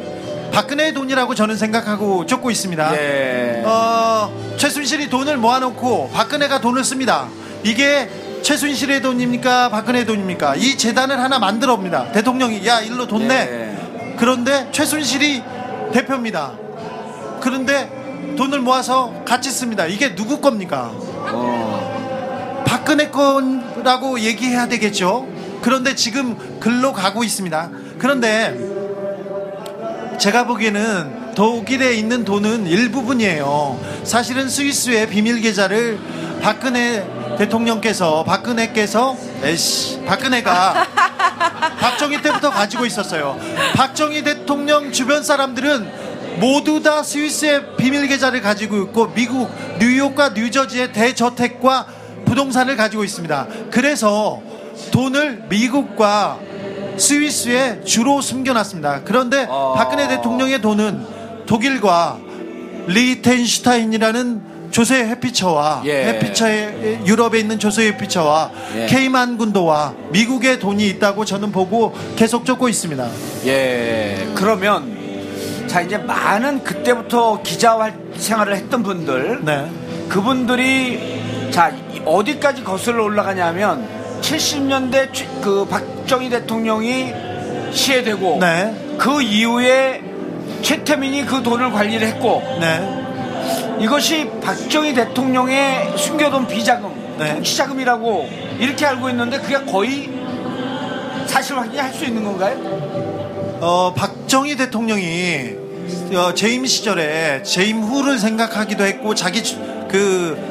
박근혜의 0.53 0.95
돈이라고 0.95 1.35
저는 1.35 1.57
생각하고 1.57 2.27
쫓고 2.27 2.51
있습니다. 2.51 2.97
예. 2.97 3.63
어, 3.65 4.57
최순실이 4.57 5.09
돈을 5.09 5.37
모아놓고 5.37 6.11
박근혜가 6.11 6.61
돈을 6.61 6.85
씁니다. 6.85 7.29
이게 7.63 8.09
최순실의 8.43 9.03
돈입니까? 9.03 9.69
박근혜의 9.69 10.07
돈입니까? 10.07 10.57
이 10.57 10.77
재단을 10.77 11.21
하나 11.21 11.39
만들어 11.39 11.75
옵니다. 11.75 12.11
대통령이 12.13 12.67
야 12.67 12.81
일로 12.81 13.07
돈 13.07 13.29
내. 13.29 13.35
예. 13.35 14.17
그런데 14.19 14.69
최순실이 14.73 15.43
대표입니다. 15.93 16.53
그런데 17.41 18.35
돈을 18.37 18.61
모아서 18.61 19.13
같이 19.25 19.51
씁니다. 19.51 19.87
이게 19.87 20.15
누구 20.15 20.41
겁니까? 20.41 20.91
어. 20.93 22.65
박근혜 22.67 23.11
거라고 23.11 24.21
얘기해야 24.21 24.69
되겠죠. 24.69 25.29
그런데 25.63 25.95
지금 25.95 26.59
글로 26.61 26.93
가고 26.93 27.25
있습니다. 27.25 27.71
그런데 27.99 28.80
제가 30.21 30.45
보기에는 30.45 31.35
독일에 31.35 31.95
있는 31.95 32.27
돈은 32.27 32.67
일부분이에요. 32.67 33.81
사실은 34.05 34.51
스위스의 34.51 35.09
비밀 35.09 35.41
계좌를 35.41 35.99
박근혜 36.43 37.07
대통령께서 37.39 38.23
박근혜께서 38.25 39.17
에이씨 39.43 40.03
박근혜가 40.05 40.87
박정희 41.81 42.21
때부터 42.21 42.51
가지고 42.51 42.85
있었어요. 42.85 43.41
박정희 43.75 44.23
대통령 44.23 44.93
주변 44.93 45.25
사람들은 45.25 45.91
모두 46.39 46.83
다 46.83 47.03
스위스의 47.03 47.77
비밀 47.79 48.07
계좌를 48.07 48.43
가지고 48.43 48.77
있고 48.83 49.15
미국 49.15 49.51
뉴욕과 49.79 50.31
뉴저지의 50.31 50.93
대저택과 50.93 51.87
부동산을 52.27 52.77
가지고 52.77 53.05
있습니다. 53.05 53.47
그래서 53.71 54.43
돈을 54.93 55.45
미국과 55.49 56.50
스위스에 57.01 57.81
주로 57.85 58.21
숨겨놨습니다. 58.21 59.03
그런데 59.05 59.47
어. 59.49 59.75
박근혜 59.77 60.07
대통령의 60.07 60.61
돈은 60.61 61.21
독일과 61.47 62.19
리히텐슈타인이라는 62.87 64.51
조세 64.71 65.05
회피처와 65.05 65.83
예. 65.87 66.05
회피처의 66.07 67.01
유럽에 67.05 67.41
있는 67.41 67.59
조세 67.59 67.89
회피처와 67.89 68.51
예. 68.77 68.87
케이만 68.87 69.37
군도와 69.37 69.95
미국의 70.11 70.61
돈이 70.61 70.87
있다고 70.89 71.25
저는 71.25 71.51
보고 71.51 71.93
계속 72.15 72.45
쫓고 72.45 72.69
있습니다. 72.69 73.09
예. 73.47 74.29
그러면 74.37 74.97
자 75.67 75.81
이제 75.81 75.99
많은 75.99 76.63
그때부터 76.63 77.43
기자 77.43 77.79
활- 77.79 77.99
생활을 78.17 78.55
했던 78.57 78.83
분들 78.83 79.41
네. 79.45 79.71
그분들이 80.09 81.51
자 81.51 81.71
이- 81.71 82.01
어디까지 82.05 82.63
거슬러 82.63 83.05
올라가냐면 83.05 84.00
70년대 84.21 85.11
그 85.41 85.65
박정희 85.67 86.31
대통령이 86.31 87.13
시해되고 87.73 88.39
네. 88.41 88.97
그 88.99 89.23
이후에 89.23 90.03
최태민이 90.63 91.25
그 91.27 91.43
돈을 91.43 91.71
관리를 91.73 92.07
했고 92.09 92.43
네. 92.61 92.99
이것이 93.81 94.29
박정희 94.43 94.93
대통령의 94.95 95.97
숨겨둔 95.97 96.47
비자금, 96.47 96.93
네. 97.19 97.35
통치자금이라고 97.35 98.29
이렇게 98.59 98.85
알고 98.87 99.09
있는데 99.11 99.39
그게 99.39 99.59
거의 99.65 100.11
사실 101.27 101.57
확인할 101.57 101.93
수 101.95 102.05
있는 102.05 102.25
건가요? 102.25 102.57
어, 103.61 103.95
박정희 103.95 104.57
대통령이 104.57 105.61
어, 106.15 106.35
재임 106.35 106.67
시절에 106.67 107.43
재임 107.43 107.81
후를 107.83 108.19
생각하기도 108.19 108.85
했고 108.85 109.15
자기 109.15 109.43
주- 109.43 109.57
그 109.89 110.50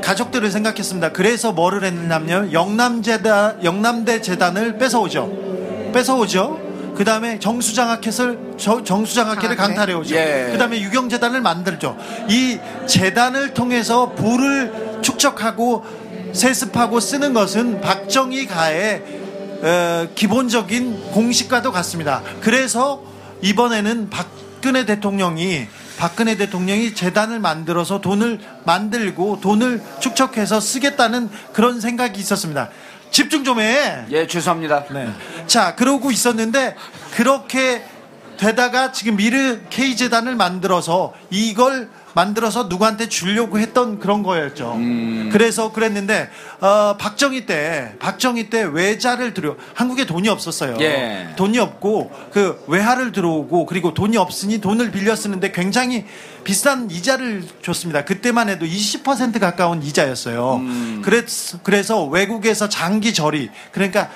가족들을 0.00 0.50
생각했습니다. 0.50 1.12
그래서 1.12 1.52
뭐를 1.52 1.84
했냐면 1.84 2.52
영남재단 2.52 3.62
영남대 3.64 4.20
재단을 4.22 4.78
뺏어오죠. 4.78 5.90
뺏어오죠. 5.92 6.60
그 6.96 7.04
다음에 7.04 7.38
정수장학회를 7.40 8.54
저- 8.56 8.84
정수장학회를 8.84 9.56
장학회? 9.56 9.74
강탈해 9.74 9.94
오죠. 9.94 10.14
예. 10.14 10.48
그 10.52 10.58
다음에 10.58 10.80
유경재단을 10.80 11.40
만들죠. 11.40 11.96
이 12.28 12.58
재단을 12.86 13.52
통해서 13.52 14.12
부를 14.14 15.00
축적하고 15.02 15.84
세습하고 16.32 17.00
쓰는 17.00 17.32
것은 17.34 17.80
박정희 17.80 18.46
가의 18.46 19.02
어, 19.62 20.06
기본적인 20.14 21.12
공식과도 21.12 21.72
같습니다. 21.72 22.22
그래서 22.40 23.02
이번에는 23.42 24.10
박근혜 24.10 24.84
대통령이 24.84 25.66
박근혜 25.98 26.36
대통령이 26.36 26.94
재단을 26.94 27.38
만들어서 27.38 28.00
돈을 28.00 28.40
만들고 28.64 29.40
돈을 29.40 29.82
축적해서 30.00 30.60
쓰겠다는 30.60 31.30
그런 31.52 31.80
생각이 31.80 32.18
있었습니다. 32.20 32.70
집중 33.10 33.44
좀 33.44 33.60
해. 33.60 34.04
예, 34.10 34.26
죄송합니다. 34.26 34.86
네. 34.90 35.08
자, 35.46 35.76
그러고 35.76 36.10
있었는데 36.10 36.74
그렇게 37.12 37.84
되다가 38.36 38.90
지금 38.90 39.16
미르 39.16 39.60
K 39.70 39.96
재단을 39.96 40.34
만들어서 40.34 41.14
이걸 41.30 41.88
만들어서 42.14 42.64
누구한테 42.64 43.08
주려고 43.08 43.58
했던 43.58 43.98
그런 43.98 44.22
거였죠. 44.22 44.78
그래서 45.30 45.72
그랬는데 45.72 46.30
어, 46.60 46.96
박정희 46.96 47.46
때 47.46 47.94
박정희 47.98 48.50
때 48.50 48.62
외자를 48.62 49.34
들여 49.34 49.56
한국에 49.74 50.06
돈이 50.06 50.28
없었어요. 50.28 50.76
예. 50.80 51.28
돈이 51.36 51.58
없고 51.58 52.12
그 52.32 52.64
외화를 52.68 53.12
들어오고 53.12 53.66
그리고 53.66 53.92
돈이 53.94 54.16
없으니 54.16 54.60
돈을 54.60 54.90
빌려 54.92 55.16
쓰는데 55.16 55.52
굉장히 55.52 56.06
비싼 56.44 56.90
이자를 56.90 57.42
줬습니다. 57.62 58.04
그때만 58.04 58.48
해도 58.48 58.64
20% 58.64 59.40
가까운 59.40 59.82
이자였어요. 59.82 60.60
그래서, 61.02 61.58
그래서 61.62 62.04
외국에서 62.04 62.68
장기 62.68 63.12
저리 63.12 63.50
그러니까 63.72 64.10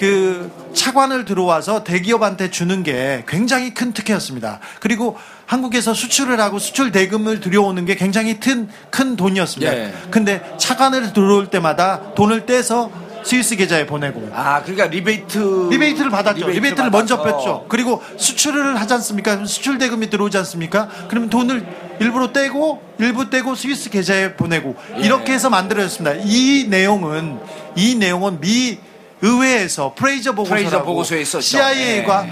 그 0.00 0.50
차관을 0.72 1.26
들어와서 1.26 1.84
대기업한테 1.84 2.50
주는 2.50 2.82
게 2.82 3.22
굉장히 3.28 3.74
큰 3.74 3.92
특혜였습니다. 3.92 4.60
그리고 4.80 5.18
한국에서 5.50 5.94
수출을 5.94 6.38
하고 6.38 6.60
수출 6.60 6.92
대금을 6.92 7.40
들여오는 7.40 7.84
게 7.84 7.96
굉장히 7.96 8.38
큰, 8.38 8.68
큰 8.88 9.16
돈이었습니다. 9.16 9.76
예. 9.76 9.92
근데 10.08 10.40
차관을 10.58 11.12
들어올 11.12 11.48
때마다 11.48 12.14
돈을 12.14 12.46
떼서 12.46 12.92
스위스 13.24 13.56
계좌에 13.56 13.84
보내고 13.84 14.30
아, 14.32 14.62
그러니까 14.62 14.86
리베이트 14.86 15.68
리베이트를 15.72 16.08
받았죠. 16.08 16.46
리베이트를 16.46 16.54
리베이트 16.54 16.80
를 16.82 16.90
먼저. 16.90 17.20
뺐죠. 17.20 17.66
그리고 17.68 18.00
수출을 18.16 18.80
하지 18.80 18.94
않습니까? 18.94 19.44
수출 19.44 19.78
대금이 19.78 20.08
들어오지 20.08 20.38
않습니까? 20.38 20.88
그러면 21.08 21.28
돈을 21.28 21.66
일부러 21.98 22.32
떼고 22.32 22.80
일부 23.00 23.28
떼고 23.28 23.56
스위스 23.56 23.90
계좌에 23.90 24.34
보내고 24.34 24.76
예. 24.98 25.00
이렇게 25.00 25.32
해서 25.32 25.50
만들어졌습니다. 25.50 26.22
이 26.26 26.66
내용은 26.68 27.40
이 27.74 27.96
내용은 27.96 28.40
미 28.40 28.78
의회에서 29.20 29.94
프레이저 29.96 30.30
보고서라고 30.32 30.68
프레이저 30.68 30.84
보고서에 30.84 31.20
있었죠. 31.22 31.40
CIA가 31.40 32.26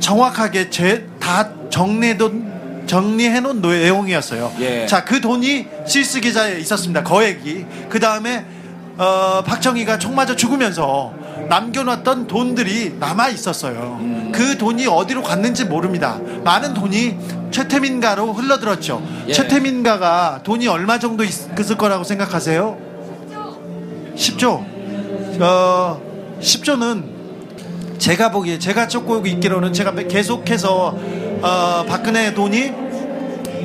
정확하게 0.00 0.68
제, 0.68 1.06
다 1.18 1.50
정리해둔 1.70 2.47
정리해 2.88 3.38
놓은 3.40 3.60
내용이었어요. 3.60 4.52
예. 4.60 4.86
자, 4.86 5.04
그 5.04 5.20
돈이 5.20 5.66
스위스 5.86 6.20
계좌에 6.20 6.58
있었습니다. 6.58 7.04
거액이. 7.04 7.66
그 7.88 8.00
다음에 8.00 8.44
어, 8.96 9.42
박정희가 9.44 9.98
총 9.98 10.16
맞아 10.16 10.34
죽으면서 10.34 11.12
남겨놨던 11.48 12.26
돈들이 12.26 12.96
남아 12.98 13.28
있었어요. 13.28 13.98
음. 14.00 14.32
그 14.34 14.58
돈이 14.58 14.88
어디로 14.88 15.22
갔는지 15.22 15.64
모릅니다. 15.66 16.18
많은 16.42 16.74
돈이 16.74 17.16
최태민가로 17.52 18.32
흘러들었죠. 18.32 19.06
예. 19.28 19.32
최태민가가 19.32 20.40
돈이 20.42 20.66
얼마 20.66 20.98
정도 20.98 21.22
있을 21.22 21.76
거라고 21.76 22.02
생각하세요? 22.02 22.76
10조. 24.16 24.64
어, 25.40 26.02
10조는 26.40 27.18
제가 27.98 28.30
보기에 28.30 28.58
제가 28.58 28.88
쫓고 28.88 29.26
있기로는 29.26 29.72
제가 29.72 29.92
계속해서 29.92 30.96
어, 31.42 31.84
박근혜 31.88 32.34
돈이 32.34 32.72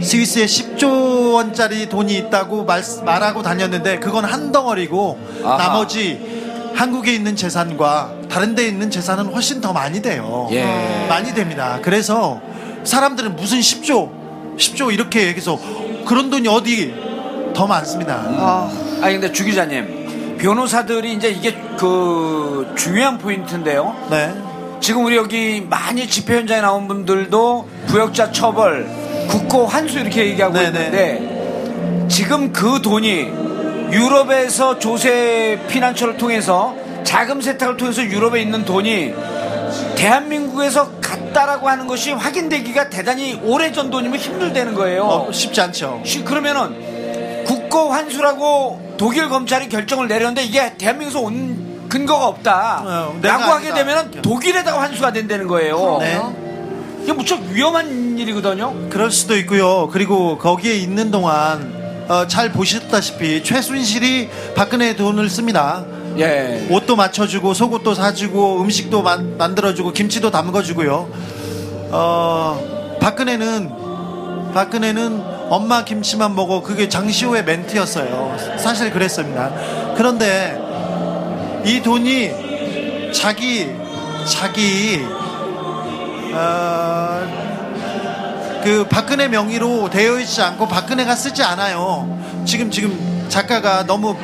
스위스에 0.01 0.45
10조 0.45 1.33
원짜리 1.33 1.87
돈이 1.87 2.15
있다고 2.17 2.65
말, 2.65 2.83
말하고 3.05 3.41
다녔는데 3.41 3.99
그건 3.99 4.25
한 4.25 4.51
덩어리고 4.51 5.19
아하. 5.43 5.57
나머지 5.57 6.71
한국에 6.75 7.13
있는 7.13 7.35
재산과 7.35 8.13
다른 8.29 8.55
데 8.55 8.67
있는 8.67 8.89
재산은 8.89 9.27
훨씬 9.27 9.61
더 9.61 9.73
많이 9.73 10.01
돼요. 10.01 10.49
예. 10.51 11.05
많이 11.07 11.33
됩니다. 11.33 11.79
그래서 11.81 12.41
사람들은 12.83 13.35
무슨 13.35 13.59
10조, 13.59 14.57
10조 14.57 14.93
이렇게 14.93 15.27
얘기해서 15.27 15.59
그런 16.05 16.29
돈이 16.29 16.47
어디 16.47 16.93
더 17.53 17.67
많습니다. 17.67 18.15
아, 18.15 18.71
아니 19.01 19.13
근데 19.19 19.31
주 19.31 19.45
기자님 19.45 20.37
변호사들이 20.39 21.13
이제 21.13 21.29
이게 21.29 21.53
그 21.77 22.73
중요한 22.75 23.17
포인트인데요. 23.19 23.95
네. 24.09 24.33
지금 24.83 25.05
우리 25.05 25.15
여기 25.15 25.61
많이 25.61 26.09
집회 26.09 26.35
현장에 26.35 26.59
나온 26.59 26.89
분들도 26.89 27.69
부역자 27.87 28.33
처벌, 28.33 28.85
국고 29.29 29.65
환수 29.65 29.97
이렇게 29.97 30.25
얘기하고 30.25 30.55
네네. 30.55 30.67
있는데 30.77 32.07
지금 32.09 32.51
그 32.51 32.81
돈이 32.81 33.21
유럽에서 33.93 34.79
조세 34.79 35.57
피난처를 35.69 36.17
통해서 36.17 36.75
자금 37.05 37.39
세탁을 37.39 37.77
통해서 37.77 38.03
유럽에 38.03 38.41
있는 38.41 38.65
돈이 38.65 39.13
대한민국에서 39.95 40.91
갔다라고 40.99 41.69
하는 41.69 41.87
것이 41.87 42.11
확인되기가 42.11 42.89
대단히 42.89 43.39
오래전 43.41 43.89
돈이면 43.89 44.19
힘들다는 44.19 44.73
거예요. 44.73 45.03
어, 45.05 45.31
쉽지 45.31 45.61
않죠. 45.61 46.01
쉬- 46.03 46.25
그러면은 46.25 47.45
국고 47.45 47.89
환수라고 47.89 48.95
독일 48.97 49.29
검찰이 49.29 49.69
결정을 49.69 50.09
내렸는데 50.09 50.43
이게 50.43 50.73
대한민국에서 50.77 51.21
온 51.21 51.72
근거가 51.89 52.27
없다. 52.27 52.83
어, 52.85 53.19
라고 53.21 53.43
하게 53.43 53.69
아니다. 53.71 53.75
되면은 53.75 54.21
독일에다가 54.21 54.81
환수가 54.81 55.13
된다는 55.13 55.47
거예요. 55.47 55.97
네. 55.99 56.21
이게 57.03 57.13
무척 57.13 57.41
위험한 57.51 58.17
일이거든요. 58.17 58.89
그럴 58.89 59.11
수도 59.11 59.35
있고요. 59.37 59.89
그리고 59.91 60.37
거기에 60.37 60.75
있는 60.75 61.11
동안 61.11 62.05
어, 62.07 62.27
잘 62.27 62.51
보셨다시피 62.51 63.43
최순실이 63.43 64.29
박근혜 64.55 64.95
돈을 64.95 65.29
씁니다. 65.29 65.85
예. 66.17 66.67
옷도 66.69 66.95
맞춰주고 66.95 67.53
속옷도 67.53 67.93
사주고 67.95 68.61
음식도 68.61 69.01
만, 69.01 69.37
만들어주고 69.37 69.93
김치도 69.93 70.31
담궈주고요. 70.31 71.09
어, 71.91 72.97
박근혜는 73.01 73.71
박근혜는 74.53 75.23
엄마 75.49 75.83
김치만 75.83 76.35
먹어 76.35 76.61
그게 76.61 76.87
장시호의 76.87 77.43
멘트였어요. 77.43 78.37
사실 78.57 78.91
그랬습니다. 78.91 79.51
그런데 79.97 80.62
이 81.65 81.81
돈이 81.81 83.11
자기 83.13 83.69
자기 84.25 85.05
어, 86.33 87.21
그 88.63 88.85
박근혜 88.89 89.27
명의로 89.27 89.89
되어 89.89 90.19
있지 90.19 90.41
않고 90.41 90.67
박근혜가 90.67 91.15
쓰지 91.15 91.43
않아요. 91.43 92.17
지금 92.45 92.71
지금 92.71 93.25
작가가 93.29 93.85
너무 93.85 94.15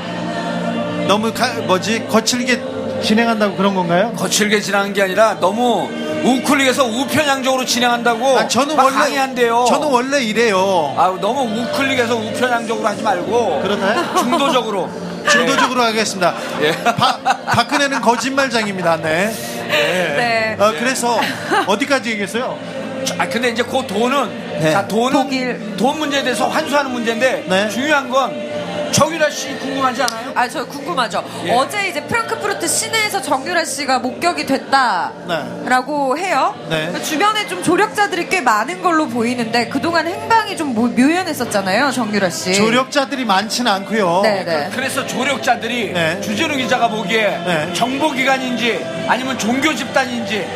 너무 1.08 1.34
가- 1.34 1.54
뭐지 1.68 2.08
거칠게 2.08 2.62
진행한다고 3.02 3.56
그런 3.56 3.76
건가요? 3.76 4.12
거칠게 4.18 4.60
진행한 4.62 4.94
게 4.94 5.02
아니라 5.02 5.40
너무 5.40 5.90
우클릭해서 6.24 6.86
우편향적으로 6.86 7.64
진행한다고 7.66 8.40
아, 8.40 8.48
저는 8.48 8.76
막 8.76 8.84
원래 8.86 8.96
항의한대요. 8.98 9.66
저는 9.70 9.88
원래 9.88 10.22
이래요. 10.22 10.94
아, 10.98 11.16
너무 11.22 11.44
우클릭해서 11.62 12.16
우편향적으로 12.16 12.86
하지 12.88 13.02
말고 13.02 13.62
그러나요? 13.62 14.16
중도적으로. 14.18 14.90
중도적으로 15.30 15.82
하겠습니다. 15.84 16.34
예. 16.62 16.72
바- 16.84 17.18
박근혜는 17.46 18.02
거짓말장입니다. 18.02 18.98
네. 18.98 19.32
네. 19.68 20.56
어, 20.60 20.72
그래서 20.78 21.20
어디까지 21.68 22.12
얘기했어요? 22.12 22.58
예. 22.76 23.16
아 23.18 23.28
근데 23.28 23.50
이제 23.50 23.64
그 23.64 23.86
돈은 23.88 24.60
네. 24.60 24.72
자 24.72 24.88
돈은 24.88 25.12
독일. 25.14 25.78
돈 25.78 26.00
문제에 26.00 26.22
대해서 26.24 26.48
환수하는 26.48 26.92
문제인데 26.92 27.46
네. 27.48 27.70
중요한 27.70 28.10
건 28.10 28.49
정유라 28.92 29.30
씨 29.30 29.56
궁금하지 29.58 30.04
않아요? 30.04 30.32
아, 30.36 30.48
저 30.48 30.66
궁금하죠. 30.66 31.24
예. 31.46 31.52
어제 31.52 31.88
이제 31.90 32.02
프랑크푸르트 32.04 32.68
시내에서 32.68 33.22
정유라 33.22 33.64
씨가 33.66 34.00
목격이 34.00 34.46
됐다라고 34.46 36.18
해요. 36.18 36.56
네. 36.70 36.92
주변에 37.04 37.48
좀 37.48 37.62
조력자들이 37.64 38.30
꽤 38.30 38.42
많은 38.42 38.82
걸로 38.82 39.08
보이는데 39.08 39.68
그동안 39.70 40.08
행방이 40.08 40.58
좀 40.58 40.74
모- 40.74 40.88
묘연했었잖아요, 40.88 41.92
정유라 41.92 42.30
씨. 42.30 42.54
조력자들이 42.56 43.26
많지는 43.26 43.72
않고요. 43.72 44.22
네, 44.24 44.44
네. 44.44 44.70
그래서 44.74 45.06
조력자들이 45.06 45.94
네. 45.94 46.22
주진우 46.22 46.56
기자가 46.58 46.88
보기에 46.90 47.22
네. 47.46 47.74
정보기관인지 47.74 48.86
아니면 49.08 49.38
종교 49.38 49.74
집단인지 49.74 50.48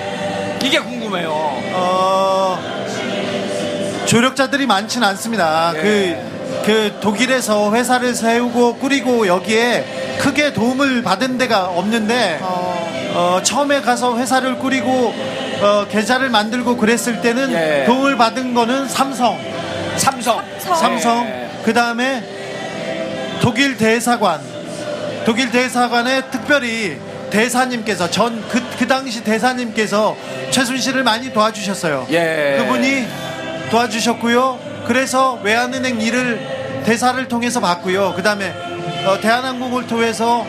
이게 0.64 0.80
궁금해요. 0.80 1.30
어, 1.76 2.58
조력자들이 4.06 4.66
많지는 4.66 5.08
않습니다. 5.10 5.74
예. 5.76 5.82
그, 5.82 6.33
그 6.64 6.98
독일에서 7.02 7.74
회사를 7.74 8.16
세우고 8.16 8.76
꾸리고 8.76 9.28
여기에 9.28 10.18
크게 10.20 10.54
도움을 10.54 11.04
받은 11.04 11.38
데가 11.38 11.66
없는데 11.66 12.40
어, 12.42 13.42
처음에 13.44 13.82
가서 13.82 14.18
회사를 14.18 14.58
꾸리고 14.60 15.14
어, 15.62 15.88
계좌를 15.90 16.30
만들고 16.30 16.78
그랬을 16.78 17.22
때는 17.22 17.52
예. 17.54 17.86
도움을 17.86 18.18
받은 18.18 18.54
거는 18.54 18.88
삼성, 18.88 19.38
삼성. 19.98 20.42
삼성. 20.60 20.76
삼성, 20.76 21.28
예. 21.28 21.50
그 21.64 21.74
다음에 21.74 22.24
독일 23.42 23.78
대사관, 23.78 24.42
독일 25.26 25.52
대사관에 25.52 26.24
특별히 26.32 26.98
대사님께서 27.30 28.10
전그그 28.10 28.88
당시 28.88 29.24
대사님께서 29.24 30.16
최순실을 30.52 31.04
많이 31.04 31.32
도와주셨어요. 31.32 32.08
예. 32.12 32.56
그분이 32.60 33.08
도와주셨고요. 33.70 34.73
그래서 34.86 35.40
외환은행 35.44 36.02
일을 36.02 36.84
대사를 36.86 37.28
통해서 37.28 37.60
봤고요. 37.60 38.14
그 38.16 38.24
다음에 38.24 38.54
대한항공을 39.22 39.88
통해서 39.88 40.46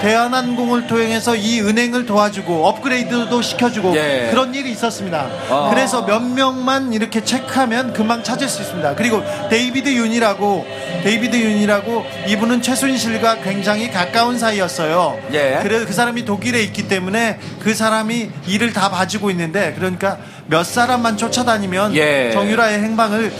대한항공을 0.00 0.86
통해서 0.86 1.34
이 1.34 1.60
은행을 1.60 2.06
도와주고 2.06 2.66
업그레이드도 2.66 3.42
시켜주고 3.42 3.96
예. 3.96 4.28
그런 4.30 4.54
일이 4.54 4.70
있었습니다. 4.70 5.26
아. 5.50 5.70
그래서 5.70 6.04
몇 6.06 6.20
명만 6.20 6.92
이렇게 6.92 7.24
체크하면 7.24 7.92
금방 7.92 8.22
찾을 8.22 8.48
수 8.48 8.62
있습니다. 8.62 8.94
그리고 8.94 9.22
데이비드 9.50 9.88
윤이라고 9.88 10.66
데이비드 11.02 11.36
윤이라고 11.36 12.06
이분은 12.28 12.62
최순실과 12.62 13.40
굉장히 13.40 13.90
가까운 13.90 14.38
사이였어요. 14.38 15.18
예. 15.32 15.58
그래 15.62 15.84
그 15.84 15.92
사람이 15.92 16.24
독일에 16.24 16.62
있기 16.62 16.86
때문에 16.86 17.38
그 17.60 17.74
사람이 17.74 18.30
일을 18.46 18.72
다 18.72 18.90
봐주고 18.90 19.30
있는데 19.30 19.74
그러니까 19.76 20.18
몇 20.46 20.64
사람만 20.64 21.16
쫓아다니면 21.16 21.94
예. 21.96 22.30
정유라의 22.32 22.78
행방을 22.82 23.32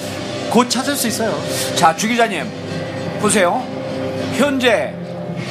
곧 0.51 0.69
찾을 0.69 0.95
수 0.97 1.09
있어요. 1.09 1.35
자, 1.77 1.95
주 1.95 2.09
기자님 2.09 2.47
보세요. 3.21 3.63
현재 4.37 4.95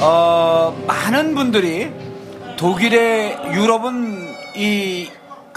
어, 0.00 0.76
많은 0.86 1.34
분들이 1.34 1.90
독일에 2.56 3.36
유럽은 3.52 4.34
이 4.56 5.08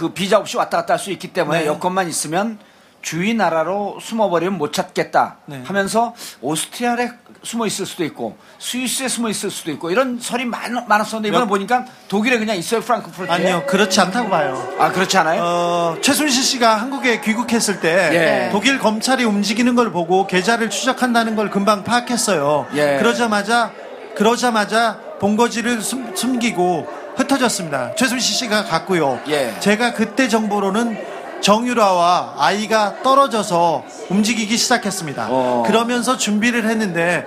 그 0.01 0.10
비자 0.13 0.39
없이 0.39 0.58
왔다 0.58 0.77
갔다 0.77 0.93
할 0.93 0.99
수 0.99 1.12
있기 1.12 1.27
때문에 1.27 1.60
네. 1.62 1.65
여권만 1.67 2.08
있으면 2.10 2.58
주위 3.01 3.33
나라로 3.33 3.97
숨어버리면 4.01 4.57
못 4.57 4.73
찾겠다 4.73 5.37
네. 5.45 5.61
하면서 5.65 6.13
오스트리아에 6.41 7.09
숨어 7.43 7.65
있을 7.65 7.87
수도 7.87 8.03
있고 8.03 8.37
스위스에 8.59 9.07
숨어 9.07 9.29
있을 9.29 9.49
수도 9.49 9.71
있고 9.71 9.89
이런 9.89 10.19
설이 10.19 10.45
많, 10.45 10.85
많았었는데 10.87 11.29
이번에 11.29 11.45
몇- 11.45 11.49
보니까 11.49 11.85
독일에 12.07 12.37
그냥 12.37 12.55
있어요 12.55 12.81
프랑크푸르트에 12.81 13.33
아니요 13.33 13.63
그렇지 13.65 13.99
않다고 13.99 14.29
봐요. 14.29 14.71
아 14.77 14.91
그렇지 14.91 15.17
않아요? 15.17 15.41
어, 15.43 15.97
최순실 16.01 16.43
씨가 16.43 16.75
한국에 16.75 17.21
귀국했을 17.21 17.79
때 17.79 17.89
예. 18.13 18.49
독일 18.51 18.77
검찰이 18.77 19.23
움직이는 19.23 19.73
걸 19.75 19.91
보고 19.91 20.27
계좌를 20.27 20.69
추적한다는 20.69 21.35
걸 21.35 21.49
금방 21.49 21.83
파악했어요. 21.83 22.67
예. 22.75 22.97
그러자마자 22.99 23.71
그러자마자 24.15 24.99
본거지를 25.19 25.81
숨, 25.81 26.15
숨기고 26.15 26.87
흩어졌습니다. 27.15 27.95
최순실 27.95 28.35
씨가 28.35 28.65
갔고요. 28.65 29.19
예. 29.29 29.55
제가 29.59 29.93
그때 29.93 30.27
정보로는 30.27 30.97
정유라와 31.41 32.36
아이가 32.38 33.01
떨어져서 33.04 33.84
움직이기 34.10 34.58
시작했습니다. 34.58 35.27
어. 35.30 35.63
그러면서 35.65 36.17
준비를 36.17 36.65
했는데 36.65 37.25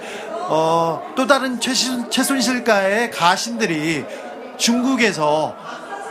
어, 0.49 1.03
또 1.17 1.27
다른 1.27 1.61
최신, 1.61 2.11
최순실가의 2.11 3.11
가신들이 3.11 4.05
중국에서 4.57 5.55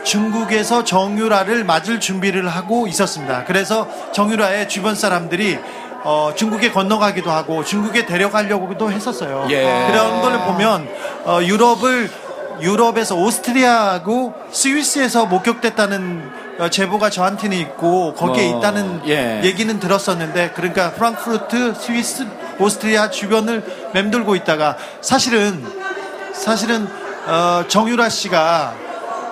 중국에서 0.04 0.84
정유라를 0.84 1.64
맞을 1.64 1.98
준비를 1.98 2.46
하고 2.48 2.86
있었습니다. 2.86 3.44
그래서 3.44 3.88
정유라의 4.12 4.68
주변 4.68 4.94
사람들이 4.94 5.58
어, 6.04 6.32
중국에 6.36 6.70
건너가기도 6.70 7.30
하고 7.30 7.64
중국에 7.64 8.04
데려가려고도 8.04 8.92
했었어요. 8.92 9.46
예. 9.48 9.86
그런 9.90 10.20
걸 10.20 10.38
보면 10.44 10.88
어, 11.24 11.40
유럽을 11.42 12.10
유럽에서 12.60 13.16
오스트리아하고 13.16 14.34
스위스에서 14.50 15.26
목격됐다는 15.26 16.44
어, 16.58 16.68
제보가 16.68 17.10
저한테는 17.10 17.56
있고 17.58 18.14
거기에 18.14 18.52
어, 18.52 18.58
있다는 18.58 19.02
예. 19.06 19.40
얘기는 19.42 19.78
들었었는데 19.80 20.52
그러니까 20.54 20.92
프랑크푸르트, 20.92 21.74
스위스, 21.74 22.26
오스트리아 22.58 23.10
주변을 23.10 23.90
맴돌고 23.92 24.36
있다가 24.36 24.76
사실은 25.00 25.64
사실은 26.32 26.86
어, 27.26 27.64
정유라 27.66 28.08
씨가 28.08 28.74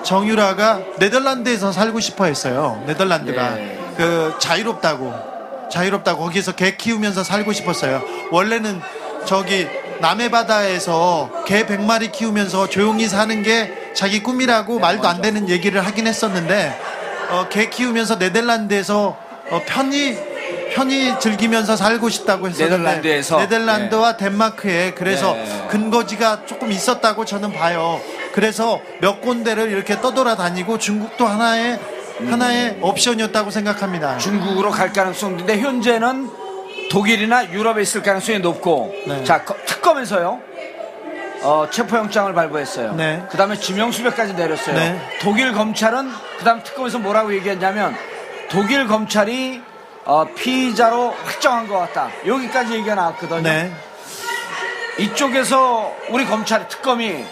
정유라가 0.03 0.81
네덜란드에서 0.99 1.71
살고 1.71 2.01
싶어 2.01 2.25
했어요. 2.25 2.83
네덜란드가 2.87 3.59
예. 3.59 3.79
그 3.97 4.35
자유롭다고 4.39 5.15
자유롭다고 5.71 6.25
거기서 6.25 6.53
개 6.53 6.77
키우면서 6.77 7.23
살고 7.25 7.53
싶었어요. 7.53 8.03
원래는 8.31 8.81
저기 9.25 9.69
남해 10.03 10.31
바다에서 10.31 11.31
개 11.47 11.65
100마리 11.65 12.11
키우면서 12.11 12.69
조용히 12.69 13.07
사는 13.07 13.41
게 13.45 13.93
자기 13.95 14.21
꿈이라고 14.21 14.81
말도 14.81 15.07
안 15.07 15.23
되는 15.23 15.49
얘기를 15.49 15.81
하긴 15.87 16.09
했었는데 16.09 16.77
어, 17.31 17.47
개 17.49 17.71
키우면서 17.71 18.19
네덜란드에서 18.19 19.17
어, 19.51 19.62
편히 19.65 20.19
편히 20.75 21.17
즐기면서 21.21 21.77
살고 21.77 22.09
싶다고 22.09 22.49
했었는데 22.49 22.79
네덜란드에서? 22.79 23.38
네덜란드와 23.38 24.17
덴마크에 24.17 24.91
그래서 24.95 25.35
네. 25.35 25.67
근거지가 25.71 26.47
조금 26.47 26.73
있었다고 26.73 27.25
저는 27.25 27.53
봐요. 27.53 28.01
그래서 28.33 28.81
몇 29.01 29.21
군데를 29.21 29.71
이렇게 29.71 30.01
떠돌아다니고 30.01 30.79
중국도 30.79 31.27
하나의 31.27 31.79
하나의 32.29 32.79
옵션이었다고 32.81 33.53
생각합니다. 33.53 34.19
중국으로 34.19 34.71
갈 34.71 34.93
가능성인데 34.93 35.59
현재는 35.61 36.42
독일이나 36.93 37.51
유럽에 37.51 37.81
있을 37.81 38.03
가능성이 38.03 38.39
높고 38.41 38.95
네. 39.07 39.25
자 39.25 39.43
거- 39.43 39.57
특검에서요 39.65 40.39
어, 41.45 41.67
체포영장을 41.71 42.33
발부했어요. 42.35 42.93
네. 42.95 43.25
그 43.31 43.37
다음에 43.39 43.57
지명수배까지 43.57 44.35
내렸어요. 44.35 44.77
네. 44.77 45.01
독일 45.23 45.53
검찰은 45.53 46.09
그 46.39 46.45
다음 46.45 46.63
특검에서 46.63 46.99
뭐라고 46.99 47.35
얘기했냐면 47.35 47.97
독일 48.51 48.87
검찰이 48.87 49.63
어, 50.05 50.27
피의자로 50.37 51.11
확정한 51.25 51.67
것 51.67 51.79
같다. 51.79 52.11
여기까지 52.27 52.75
얘기가 52.75 52.95
나왔거든요. 52.95 53.41
네. 53.41 53.73
이쪽에서 54.99 55.93
우리 56.11 56.27
검찰 56.27 56.69
특검이 56.69 57.25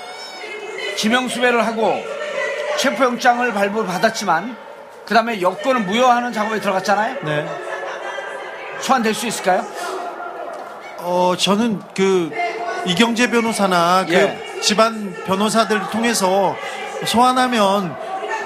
지명수배를 0.96 1.66
하고 1.66 1.94
체포영장을 2.78 3.52
발부받았지만 3.52 4.56
그 5.04 5.12
다음에 5.14 5.40
여권을 5.42 5.82
무효하는 5.82 6.32
작업에 6.32 6.60
들어갔잖아요. 6.60 7.16
네. 8.80 8.82
소환될 8.82 9.14
수 9.14 9.26
있을까요? 9.26 9.64
어, 10.98 11.34
저는 11.38 11.82
그 11.94 12.30
이경재 12.86 13.30
변호사나 13.30 14.06
그 14.06 14.14
예. 14.14 14.60
집안 14.62 15.14
변호사들을 15.26 15.90
통해서 15.90 16.56
소환하면 17.06 17.94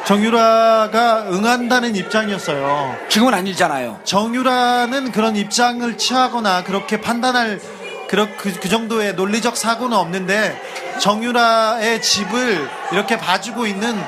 정유라가 0.04 1.26
응한다는 1.30 1.96
입장이었어요. 1.96 2.96
지금은 3.08 3.32
아니잖아요. 3.34 4.00
정유라는 4.04 5.12
그런 5.12 5.34
입장을 5.34 5.96
취하거나 5.96 6.62
그렇게 6.62 7.00
판단할 7.00 7.60
그런 8.08 8.36
그, 8.36 8.52
그 8.60 8.68
정도의 8.68 9.14
논리적 9.14 9.56
사고는 9.56 9.96
없는데 9.96 10.60
정유라의 11.00 12.02
집을 12.02 12.68
이렇게 12.92 13.16
봐주고 13.16 13.66
있는 13.66 13.98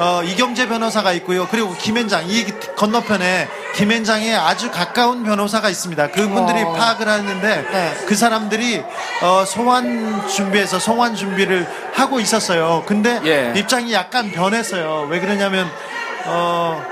어, 0.00 0.22
이경재 0.22 0.66
변호사가 0.66 1.12
있고요. 1.12 1.46
그리고 1.50 1.76
김현장 1.76 2.24
이 2.26 2.46
건너편에 2.74 3.48
김현장에 3.74 4.34
아주 4.34 4.70
가까운 4.70 5.24
변호사가 5.24 5.68
있습니다. 5.68 6.08
그분들이 6.08 6.62
어. 6.62 6.72
파악을 6.72 7.06
하는데 7.06 7.66
네. 7.70 7.94
그 8.06 8.16
사람들이 8.16 8.82
어, 9.22 9.44
소환 9.46 10.26
준비해서 10.26 10.78
송환 10.78 11.14
준비를 11.14 11.68
하고 11.92 12.18
있었어요. 12.18 12.82
근데 12.86 13.20
예. 13.26 13.52
입장이 13.54 13.92
약간 13.92 14.32
변했어요. 14.32 15.06
왜 15.10 15.20
그러냐면 15.20 15.70
어, 16.24 16.82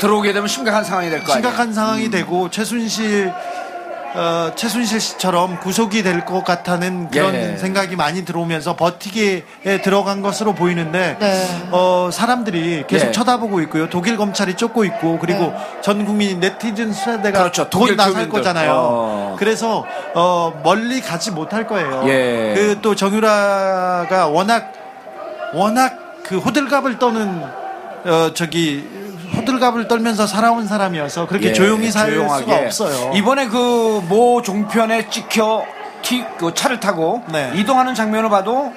들어오게 0.00 0.32
되면 0.32 0.48
심각한 0.48 0.82
상황이 0.82 1.10
될거 1.10 1.32
아니에요. 1.32 1.48
심각한 1.48 1.72
상황이 1.72 2.10
되고 2.10 2.50
최순실 2.50 3.32
어, 4.16 4.52
최순실 4.54 5.00
씨처럼 5.00 5.58
구속이 5.58 6.02
될 6.04 6.24
것 6.24 6.44
같다는 6.44 7.10
그런 7.10 7.34
예. 7.34 7.56
생각이 7.56 7.96
많이 7.96 8.24
들어오면서 8.24 8.76
버티기에 8.76 9.42
들어간 9.82 10.22
것으로 10.22 10.54
보이는데 10.54 11.16
네. 11.18 11.68
어, 11.72 12.08
사람들이 12.12 12.84
계속 12.86 13.08
예. 13.08 13.12
쳐다보고 13.12 13.60
있고요. 13.62 13.90
독일 13.90 14.16
검찰이 14.16 14.54
쫓고 14.54 14.84
있고 14.84 15.18
그리고 15.18 15.52
전 15.82 16.04
국민이 16.06 16.36
네티즌 16.36 16.92
수사대가 16.92 17.40
그렇죠. 17.40 17.64
곧 17.64 17.70
독일 17.70 17.96
나설. 17.96 18.28
거잖아요. 18.28 18.72
어. 18.74 19.36
그래서 19.38 19.84
어, 20.14 20.60
멀리 20.62 21.00
가지 21.00 21.30
못할 21.32 21.66
거예요. 21.66 22.04
예. 22.06 22.54
그또 22.56 22.94
정유라가 22.94 24.28
워낙 24.28 24.72
워낙 25.52 26.22
그 26.22 26.38
호들갑을 26.38 26.98
떠는 26.98 27.42
어 28.06 28.30
저기 28.34 28.86
호들갑을 29.36 29.88
떨면서 29.88 30.26
살아온 30.26 30.66
사람이어서 30.66 31.26
그렇게 31.26 31.48
예, 31.48 31.52
조용히 31.52 31.90
살 31.90 32.10
조용하게. 32.10 32.42
수가 32.44 32.56
없어요. 32.88 33.12
이번에 33.14 33.46
그 33.48 34.00
모 34.08 34.42
종편에 34.42 35.08
찍혀 35.08 35.64
티, 36.02 36.24
그 36.38 36.52
차를 36.54 36.80
타고 36.80 37.22
네. 37.32 37.52
이동하는 37.54 37.94
장면을 37.94 38.28
봐도 38.28 38.72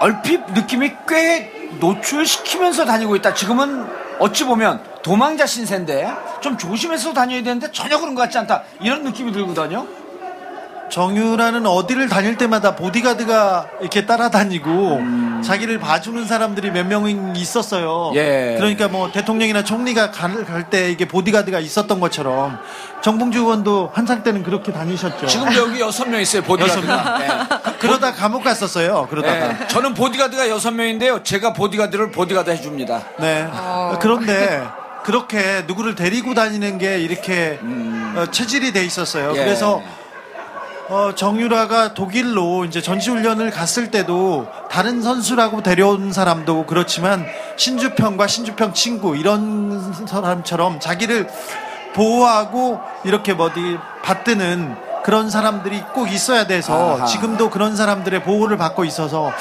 얼핏 0.00 0.40
느낌이 0.54 0.92
꽤 1.08 1.52
노출시키면서 1.80 2.84
다니고 2.84 3.16
있다. 3.16 3.34
지금은 3.34 3.86
어찌 4.20 4.44
보면 4.44 4.82
도망자 5.02 5.46
신세인데 5.46 6.10
좀 6.40 6.56
조심해서 6.56 7.12
다녀야 7.12 7.42
되는데 7.42 7.70
전혀 7.72 7.98
그런 7.98 8.14
것 8.14 8.22
같지 8.22 8.38
않다. 8.38 8.62
이런 8.80 9.02
느낌이 9.04 9.32
들거든요. 9.32 9.86
정유라는 10.90 11.66
어디를 11.66 12.08
다닐 12.08 12.36
때마다 12.36 12.74
보디가드가 12.74 13.66
이렇게 13.80 14.06
따라다니고 14.06 15.00
자기를 15.44 15.78
봐주는 15.78 16.24
사람들이 16.26 16.70
몇 16.70 16.88
명 16.88 17.06
있었어요. 17.36 18.10
음. 18.12 18.16
예. 18.16 18.54
그러니까 18.56 18.88
뭐 18.88 19.12
대통령이나 19.12 19.62
총리가 19.62 20.10
갈 20.10 20.70
때 20.70 20.90
이게 20.90 21.06
보디가드가 21.06 21.60
있었던 21.60 22.00
것처럼 22.00 22.58
정봉주 23.02 23.40
의원도 23.40 23.90
한창 23.92 24.22
때는 24.22 24.42
그렇게 24.42 24.72
다니셨죠. 24.72 25.26
지금도 25.26 25.56
여기 25.60 25.80
여섯 25.80 26.08
명 26.08 26.20
있어요, 26.20 26.42
보디가드가. 26.42 27.18
네. 27.18 27.28
그 27.78 27.86
러다 27.86 28.12
감옥 28.12 28.42
갔었어요. 28.44 29.06
그러다가. 29.10 29.48
네. 29.58 29.66
저는 29.68 29.94
보디가드가 29.94 30.48
여섯 30.48 30.70
명인데요. 30.72 31.22
제가 31.22 31.52
보디가드를 31.52 32.10
보디가드 32.10 32.50
해줍니다. 32.50 33.02
네. 33.20 33.46
그런데 34.00 34.66
그렇게 35.04 35.64
누구를 35.66 35.94
데리고 35.94 36.34
다니는 36.34 36.78
게 36.78 36.98
이렇게 37.00 37.58
어, 38.16 38.26
체질이 38.30 38.72
돼 38.72 38.84
있었어요. 38.84 39.30
음. 39.30 39.36
예. 39.36 39.44
그래서 39.44 39.82
어, 40.90 41.14
정유라가 41.14 41.92
독일로 41.92 42.64
이제 42.64 42.80
전시훈련을 42.80 43.50
갔을 43.50 43.90
때도 43.90 44.46
다른 44.70 45.02
선수라고 45.02 45.62
데려온 45.62 46.12
사람도 46.12 46.64
그렇지만 46.64 47.26
신주평과 47.56 48.26
신주평 48.26 48.72
친구 48.72 49.14
이런 49.14 50.06
사람처럼 50.06 50.80
자기를 50.80 51.28
보호하고 51.94 52.80
이렇게 53.04 53.34
뭐 53.34 53.46
어디 53.46 53.76
받드는 54.02 54.76
그런 55.04 55.28
사람들이 55.28 55.82
꼭 55.94 56.10
있어야 56.10 56.46
돼서 56.46 56.96
아하. 56.96 57.06
지금도 57.06 57.50
그런 57.50 57.76
사람들의 57.76 58.22
보호를 58.22 58.56
받고 58.56 58.84
있어서 58.86 59.32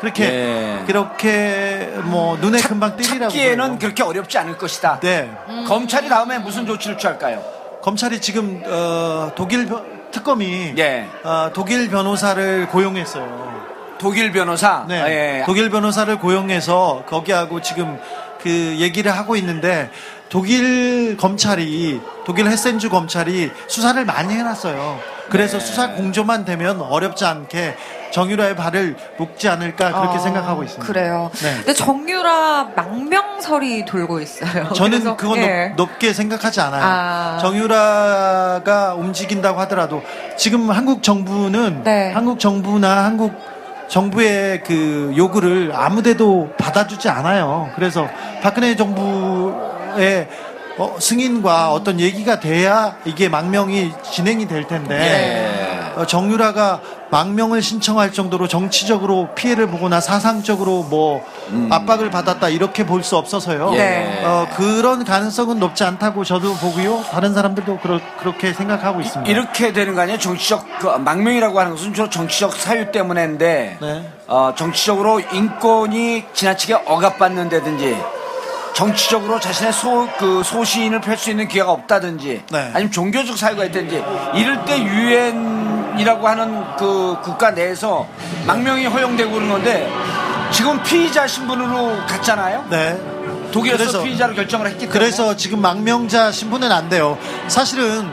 그렇게 0.00 0.24
예. 0.24 0.84
그렇게 0.86 1.92
뭐 2.04 2.36
눈에 2.36 2.60
금방 2.60 2.96
띄리라고 2.96 3.30
찾기에는. 3.32 3.78
그렇게 3.78 4.02
어렵지 4.02 4.38
않을 4.38 4.58
것이다. 4.58 4.98
네 5.00 5.30
검찰이 5.68 6.08
다음에 6.08 6.38
무슨 6.38 6.66
조치를 6.66 6.98
취할까요? 6.98 7.42
검찰이 7.82 8.20
지금 8.20 8.60
어, 8.66 9.30
독일 9.36 9.66
변- 9.66 9.95
특검이 10.16 10.74
예. 10.78 11.08
어, 11.22 11.50
독일 11.52 11.90
변호사를 11.90 12.68
고용했어요. 12.68 13.96
독일 13.98 14.32
변호사. 14.32 14.84
네. 14.88 15.00
아, 15.00 15.10
예. 15.10 15.42
독일 15.44 15.68
변호사를 15.68 16.18
고용해서 16.18 17.04
거기하고 17.06 17.60
지금 17.60 17.98
그 18.40 18.50
얘기를 18.78 19.12
하고 19.12 19.36
있는데 19.36 19.90
독일 20.28 21.16
검찰이 21.16 22.00
독일 22.24 22.48
헤센주 22.48 22.88
검찰이 22.88 23.50
수사를 23.68 24.02
많이 24.04 24.34
해놨어요. 24.34 25.00
그래서 25.28 25.58
네. 25.58 25.64
수사 25.64 25.90
공조만 25.92 26.44
되면 26.44 26.80
어렵지 26.80 27.24
않게 27.24 27.76
정유라의 28.12 28.56
발을 28.56 28.96
묶지 29.16 29.48
않을까 29.48 29.92
그렇게 29.92 30.16
아, 30.16 30.18
생각하고 30.18 30.62
있습니다. 30.62 30.86
그래요. 30.86 31.30
네. 31.42 31.54
근데 31.56 31.72
정유라 31.72 32.70
망명설이 32.76 33.84
돌고 33.84 34.20
있어요. 34.20 34.72
저는 34.74 34.98
그래서, 35.00 35.16
그건 35.16 35.38
예. 35.38 35.72
높, 35.76 35.86
높게 35.96 36.12
생각하지 36.12 36.60
않아요. 36.60 36.82
아. 36.84 37.38
정유라가 37.40 38.94
움직인다고 38.94 39.60
하더라도 39.60 40.02
지금 40.36 40.70
한국 40.70 41.02
정부는 41.02 41.82
네. 41.84 42.12
한국 42.12 42.38
정부나 42.38 43.04
한국 43.04 43.34
정부의 43.88 44.62
그 44.64 45.14
요구를 45.16 45.72
아무데도 45.74 46.54
받아주지 46.58 47.08
않아요. 47.08 47.70
그래서 47.76 48.08
박근혜 48.42 48.74
정부의 48.74 50.28
어, 50.78 50.96
승인과 50.98 51.72
어떤 51.72 52.00
얘기가 52.00 52.40
돼야 52.40 52.96
이게 53.06 53.28
망명이 53.28 53.92
진행이 54.02 54.46
될 54.46 54.66
텐데 54.66 54.94
예. 54.94 55.75
어, 55.96 56.06
정유라가 56.06 56.80
망명을 57.10 57.62
신청할 57.62 58.12
정도로 58.12 58.48
정치적으로 58.48 59.28
피해를 59.34 59.66
보거나 59.68 60.00
사상적으로 60.00 60.82
뭐 60.84 61.24
압박을 61.70 62.10
받았다 62.10 62.48
이렇게 62.50 62.84
볼 62.84 63.02
수 63.02 63.16
없어서요. 63.16 63.70
네. 63.70 64.20
어, 64.24 64.46
그런 64.56 65.04
가능성은 65.04 65.58
높지 65.60 65.84
않다고 65.84 66.24
저도 66.24 66.54
보고요. 66.54 67.02
다른 67.10 67.32
사람들도 67.34 67.78
그렇, 67.78 68.00
그렇게 68.18 68.52
생각하고 68.52 69.00
있습니다. 69.00 69.30
이 69.30 69.34
렇게 69.34 69.72
되는 69.72 69.94
거 69.94 70.00
아니에요? 70.02 70.18
정치적 70.18 70.66
그 70.80 70.86
망명이라고 70.88 71.58
하는 71.58 71.72
것은 71.72 71.94
주로 71.94 72.10
정치적 72.10 72.54
사유 72.54 72.90
때문인데 72.90 73.78
네. 73.80 74.10
어, 74.26 74.52
정치적으로 74.56 75.20
인권이 75.20 76.24
지나치게 76.34 76.74
억압받는다든지 76.84 77.96
정치적으로 78.74 79.40
자신의 79.40 79.72
소, 79.72 80.06
그 80.18 80.42
소신을 80.42 81.00
펼 81.00 81.16
수 81.16 81.30
있는 81.30 81.48
기회가 81.48 81.70
없다든지 81.70 82.42
네. 82.50 82.70
아니면 82.74 82.90
종교적 82.92 83.38
사유가 83.38 83.64
있든지 83.66 84.04
이럴 84.34 84.64
때 84.66 84.78
유엔 84.82 85.75
이라고 85.98 86.28
하는 86.28 86.76
그 86.76 87.16
국가 87.22 87.50
내에서 87.50 88.06
망명이 88.46 88.86
허용되고 88.86 89.30
그러는 89.30 89.50
건데 89.50 89.90
지금 90.52 90.82
피의자 90.82 91.26
신분으로 91.26 92.06
갔잖아요. 92.06 92.66
네. 92.70 93.00
독일에서 93.52 94.02
피의자로 94.02 94.34
결정을 94.34 94.66
했기 94.66 94.80
때문에 94.80 94.98
그래서 94.98 95.36
지금 95.36 95.60
망명자 95.60 96.30
신분은 96.32 96.70
안 96.70 96.88
돼요. 96.88 97.18
사실은 97.48 98.06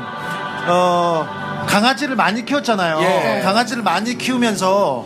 어, 0.68 1.66
강아지를 1.68 2.16
많이 2.16 2.46
키웠잖아요. 2.46 3.00
예. 3.02 3.42
강아지를 3.44 3.84
많이 3.84 4.18
키우면서 4.18 5.06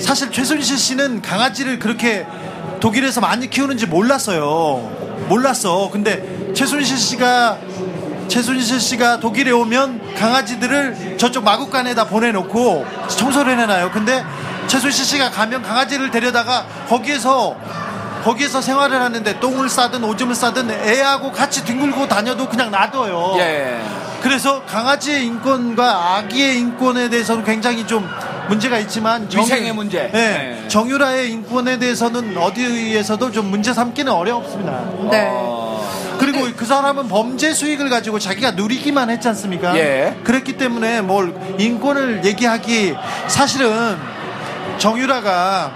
사실 0.00 0.30
최순실 0.30 0.76
씨는 0.78 1.22
강아지를 1.22 1.78
그렇게 1.78 2.26
독일에서 2.80 3.20
많이 3.20 3.50
키우는지 3.50 3.86
몰랐어요. 3.86 4.90
몰랐어. 5.28 5.90
근데 5.92 6.52
최순실 6.54 6.96
씨가 6.96 7.58
최순실 8.28 8.80
씨가 8.80 9.20
독일에 9.20 9.50
오면 9.50 10.14
강아지들을 10.14 11.16
저쪽 11.18 11.44
마국간에다 11.44 12.04
보내놓고 12.04 12.86
청소를 13.08 13.58
해놔요. 13.58 13.90
근데 13.92 14.24
최순실 14.66 15.04
씨가 15.04 15.30
가면 15.30 15.62
강아지를 15.62 16.10
데려다가 16.10 16.66
거기에서 16.88 17.56
거기에서 18.24 18.60
생활을 18.60 19.00
하는데 19.00 19.40
똥을 19.40 19.68
싸든 19.68 20.04
오줌을 20.04 20.34
싸든 20.34 20.70
애하고 20.70 21.32
같이 21.32 21.64
뒹굴고 21.64 22.08
다녀도 22.08 22.48
그냥 22.48 22.70
놔둬요. 22.70 23.34
예. 23.38 23.80
그래서 24.20 24.62
강아지의 24.64 25.24
인권과 25.26 26.16
아기의 26.16 26.58
인권에 26.58 27.08
대해서는 27.08 27.44
굉장히 27.44 27.86
좀 27.86 28.06
문제가 28.48 28.78
있지만 28.80 29.30
정- 29.30 29.42
위생의 29.42 29.72
문제. 29.72 30.10
네, 30.12 30.58
네. 30.62 30.68
정유라의 30.68 31.30
인권에 31.30 31.78
대해서는 31.78 32.36
어디에서도 32.36 33.30
좀 33.30 33.46
문제 33.50 33.72
삼기는 33.72 34.10
어렵습니다. 34.12 34.80
네. 35.10 35.30
그리고 36.18 36.48
그 36.56 36.64
사람은 36.64 37.08
범죄 37.08 37.52
수익을 37.52 37.88
가지고 37.88 38.18
자기가 38.18 38.52
누리기만 38.52 39.10
했지 39.10 39.28
않습니까? 39.28 39.76
예. 39.78 40.16
그랬기 40.24 40.56
때문에 40.56 41.00
뭘 41.00 41.34
인권을 41.58 42.24
얘기하기 42.24 42.94
사실은 43.28 43.96
정유라가 44.78 45.72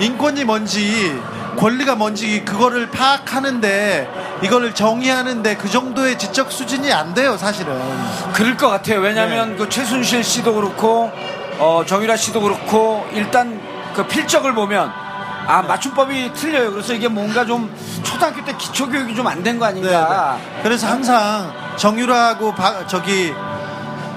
인권이 0.00 0.44
뭔지 0.44 1.20
권리가 1.58 1.96
뭔지 1.96 2.44
그거를 2.44 2.90
파악하는데 2.90 4.08
이거를 4.42 4.74
정의하는데 4.74 5.56
그 5.56 5.68
정도의 5.68 6.18
지적 6.18 6.50
수준이 6.50 6.90
안 6.92 7.12
돼요 7.12 7.36
사실은 7.36 7.78
그럴 8.32 8.56
것 8.56 8.68
같아요. 8.68 9.00
왜냐하면 9.00 9.56
그 9.56 9.68
최순실 9.68 10.24
씨도 10.24 10.54
그렇고 10.54 11.10
어, 11.58 11.84
정유라 11.86 12.16
씨도 12.16 12.40
그렇고 12.40 13.06
일단 13.12 13.60
그 13.94 14.06
필적을 14.06 14.54
보면 14.54 14.90
아 15.46 15.62
맞춤법이 15.62 16.32
틀려요. 16.34 16.70
그래서 16.70 16.94
이게 16.94 17.08
뭔가 17.08 17.44
좀 17.44 17.74
초등학교 18.20 18.44
때 18.44 18.54
기초 18.58 18.86
교육이 18.88 19.14
좀 19.14 19.26
안 19.26 19.42
된 19.42 19.58
거 19.58 19.64
아닌가. 19.66 20.36
네, 20.38 20.62
그래서 20.62 20.86
항상 20.86 21.50
정유라하고 21.76 22.54
바- 22.54 22.86
저기 22.86 23.32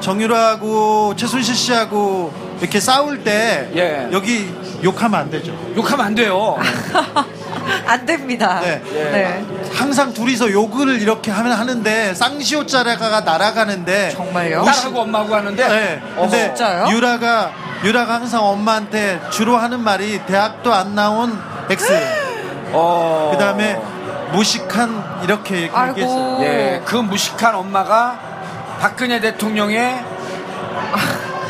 정유라하고 0.02 1.16
최순실 1.16 1.56
씨하고 1.56 2.34
이렇게 2.60 2.80
싸울 2.82 3.24
때 3.24 3.70
예. 3.76 4.10
여기 4.12 4.54
욕하면 4.84 5.22
안 5.22 5.30
되죠. 5.32 5.54
욕하면 5.78 6.08
안 6.08 6.16
돼요. 6.16 6.58
안 7.88 8.06
됩니다. 8.06 8.60
네. 8.62 8.82
네. 8.92 9.46
항상 9.74 10.13
둘이서 10.13 10.52
욕을 10.52 11.02
이렇게 11.02 11.32
하면 11.32 11.54
하는데 11.54 12.13
쌍시옷 12.13 12.68
자라가 12.68 13.22
날아가는데 13.22 14.10
정말요? 14.12 14.63
딸하고 14.66 15.00
엄마하고 15.02 15.34
하는데 15.36 15.68
네. 15.70 16.02
근데 16.18 16.48
진짜요? 16.48 16.88
유라가 16.91 17.51
유라가 17.86 18.16
항상 18.16 18.43
엄마한테 18.45 19.22
주로 19.32 19.56
하는 19.58 19.80
말이 19.80 20.20
대학도 20.26 20.74
안 20.74 20.93
나온 20.93 21.39
X. 21.70 21.93
어. 22.76 23.30
그다음에 23.34 23.80
무식한 24.34 25.21
이렇게 25.23 25.69
아이고. 25.73 25.89
얘기했어요. 25.99 26.39
예, 26.43 26.81
그 26.86 26.95
무식한 26.95 27.55
엄마가 27.55 28.19
박근혜 28.79 29.19
대통령의 29.19 30.03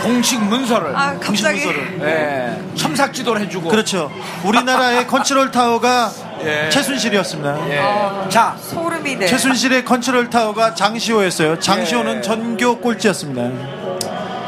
공식 0.04 0.44
문서를 0.44 0.96
아, 0.96 1.14
공식 1.14 1.44
갑자기. 1.46 1.66
문서를 1.66 2.00
예, 2.02 2.76
첨삭지도를 2.76 3.42
해주고 3.44 3.70
그렇죠. 3.70 4.12
우리나라의 4.44 5.08
컨트롤 5.08 5.50
타워가 5.52 6.12
예. 6.44 6.70
최순실이었습니다. 6.70 7.70
예. 7.70 8.30
자 8.30 8.56
소름이 8.60 9.16
네. 9.16 9.28
최순실의 9.28 9.86
컨트롤 9.86 10.30
타워가 10.30 10.74
장시호였어요. 10.76 11.60
장시호는 11.60 12.18
예. 12.18 12.22
전교 12.22 12.80
꼴찌였습니다. 12.80 13.83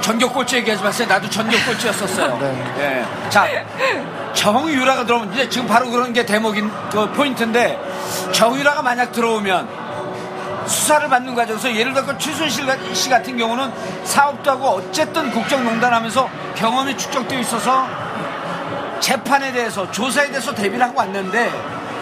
전교 0.06 0.32
꼴찌 0.32 0.58
얘기하지 0.58 0.84
마세요. 0.84 1.08
나도 1.08 1.28
전교 1.28 1.58
꼴찌였었어요. 1.66 2.38
네. 2.38 2.70
예. 2.78 3.30
자, 3.32 3.47
정유라가 4.36 5.03
들어오면 5.03 5.34
이제 5.34 5.49
지금 5.49 5.68
바로 5.68 5.89
그런 5.89 6.14
게 6.14 6.24
대목인 6.24 6.72
그 6.91 7.12
포인트인데 7.14 7.80
정유라가 8.32 8.84
만약 8.84 9.12
들어오면 9.12 9.68
수사를 10.68 11.10
받는 11.10 11.34
과정에서 11.34 11.76
예를 11.76 11.95
들어 11.95 12.16
최순실 12.20 12.68
씨 12.93 13.10
같은 13.10 13.36
경우는 13.36 13.72
사업도 14.03 14.51
하고 14.51 14.68
어쨌든 14.76 15.32
국정농단하면서 15.32 16.30
경험이 16.53 16.95
축적되어 16.95 17.39
있어서 17.39 17.88
재판에 18.99 19.51
대해서 19.53 19.89
조사에 19.89 20.28
대해서 20.28 20.53
대비를 20.53 20.86
하고 20.86 20.99
왔는데 20.99 21.51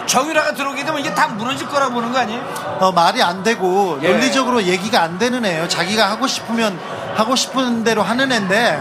정유라가 0.06 0.54
들어오게 0.54 0.84
되면 0.84 1.00
이게 1.00 1.14
다 1.14 1.28
무너질 1.28 1.68
거라고 1.68 1.94
보는 1.94 2.12
거 2.12 2.18
아니에요? 2.18 2.42
어, 2.80 2.92
말이 2.92 3.22
안 3.22 3.42
되고 3.42 3.98
예. 4.02 4.08
논리적으로 4.08 4.62
얘기가 4.62 5.02
안 5.02 5.18
되는 5.18 5.44
애예요. 5.44 5.68
자기가 5.68 6.10
하고 6.10 6.26
싶으면 6.26 6.78
하고 7.14 7.36
싶은 7.36 7.84
대로 7.84 8.02
하는 8.02 8.30
애인데 8.30 8.80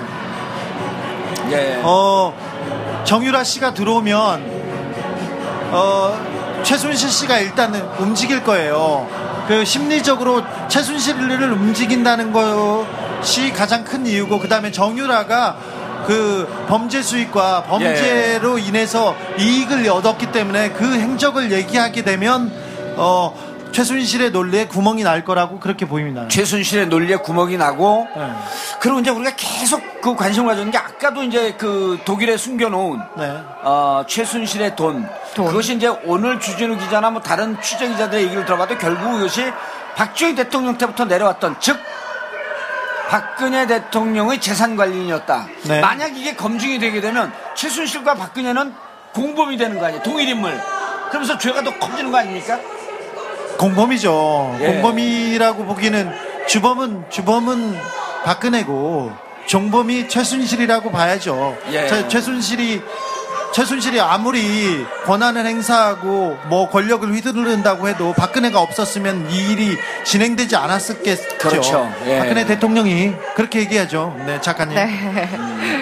예. 1.51 1.82
어, 1.84 2.34
정유라 3.05 3.43
씨가 3.43 3.74
들어오면 3.74 4.63
어, 5.71 6.61
최순실 6.63 7.09
씨가 7.09 7.39
일단은 7.39 7.82
움직일 7.99 8.43
거예요. 8.43 9.07
그 9.47 9.65
심리적으로 9.65 10.41
최순실을 10.69 11.51
움직인다는 11.51 12.32
것이 12.32 13.51
가장 13.51 13.84
큰 13.84 14.05
이유고 14.05 14.39
그 14.39 14.47
다음에 14.47 14.71
정유라가 14.71 15.57
그 16.05 16.65
범죄 16.67 17.01
수익과 17.01 17.63
범죄로 17.63 18.57
인해서 18.57 19.15
이익을 19.37 19.89
얻었기 19.89 20.31
때문에 20.31 20.71
그 20.71 20.85
행적을 20.85 21.51
얘기하게 21.51 22.03
되면 22.03 22.51
어, 22.95 23.33
최순실의 23.73 24.31
논리에 24.31 24.67
구멍이 24.67 25.03
날 25.03 25.25
거라고 25.25 25.59
그렇게 25.59 25.87
보입니다. 25.87 26.27
최순실의 26.27 26.87
논리에 26.87 27.17
구멍이 27.17 27.57
나고 27.57 28.07
네. 28.15 28.31
그리고 28.79 28.99
이제 28.99 29.09
우리가 29.09 29.31
계속 29.35 29.81
그 29.99 30.15
관심을 30.15 30.47
가졌는 30.49 30.71
게 30.71 30.77
아까도 30.77 31.23
이제 31.23 31.55
그 31.57 31.99
독일에 32.05 32.37
숨겨놓은 32.37 32.99
네. 33.17 33.33
어, 33.63 34.03
최순실의 34.07 34.75
돈. 34.75 35.09
돈. 35.35 35.47
그것이 35.47 35.75
이제 35.75 35.87
오늘 36.05 36.39
주진우 36.39 36.77
기자나 36.77 37.09
뭐 37.09 37.21
다른 37.21 37.59
취재 37.61 37.87
기자들의 37.87 38.25
얘기를 38.25 38.45
들어봐도 38.45 38.77
결국 38.77 39.17
이것이 39.17 39.51
박정희 39.95 40.35
대통령 40.35 40.77
때부터 40.77 41.05
내려왔던 41.05 41.55
즉 41.59 41.77
박근혜 43.09 43.67
대통령의 43.67 44.39
재산 44.39 44.75
관리인이었다. 44.75 45.47
네. 45.63 45.81
만약 45.81 46.17
이게 46.17 46.35
검증이 46.35 46.79
되게 46.79 47.01
되면 47.01 47.31
최순실과 47.55 48.15
박근혜는 48.15 48.73
공범이 49.13 49.57
되는 49.57 49.79
거 49.79 49.85
아니에요. 49.85 50.01
동일 50.03 50.29
인물. 50.29 50.59
그러면서 51.09 51.37
죄가 51.37 51.63
더 51.63 51.77
커지는 51.77 52.11
거 52.11 52.17
아닙니까? 52.17 52.59
공범이죠. 53.57 54.57
예. 54.61 54.65
공범이라고 54.65 55.65
보기는 55.65 56.11
주범은 56.47 57.05
주범은 57.09 57.79
박근혜고 58.23 59.11
종범이 59.45 60.07
최순실이라고 60.07 60.91
봐야죠. 60.91 61.57
예. 61.71 61.87
최, 61.87 62.07
최순실이 62.07 62.81
최순실이 63.53 63.99
아무리 63.99 64.83
권한을 65.05 65.45
행사하고 65.45 66.39
뭐 66.47 66.69
권력을 66.69 67.07
휘두른다고 67.13 67.87
해도 67.87 68.13
박근혜가 68.13 68.59
없었으면 68.59 69.29
이 69.29 69.51
일이 69.51 69.77
진행되지 70.03 70.55
않았었겠죠. 70.55 71.37
그렇죠. 71.37 71.93
예. 72.07 72.17
박근혜 72.17 72.45
대통령이 72.45 73.13
그렇게 73.35 73.59
얘기하죠. 73.59 74.15
네, 74.25 74.41
작가님. 74.41 74.75
네. 74.75 75.29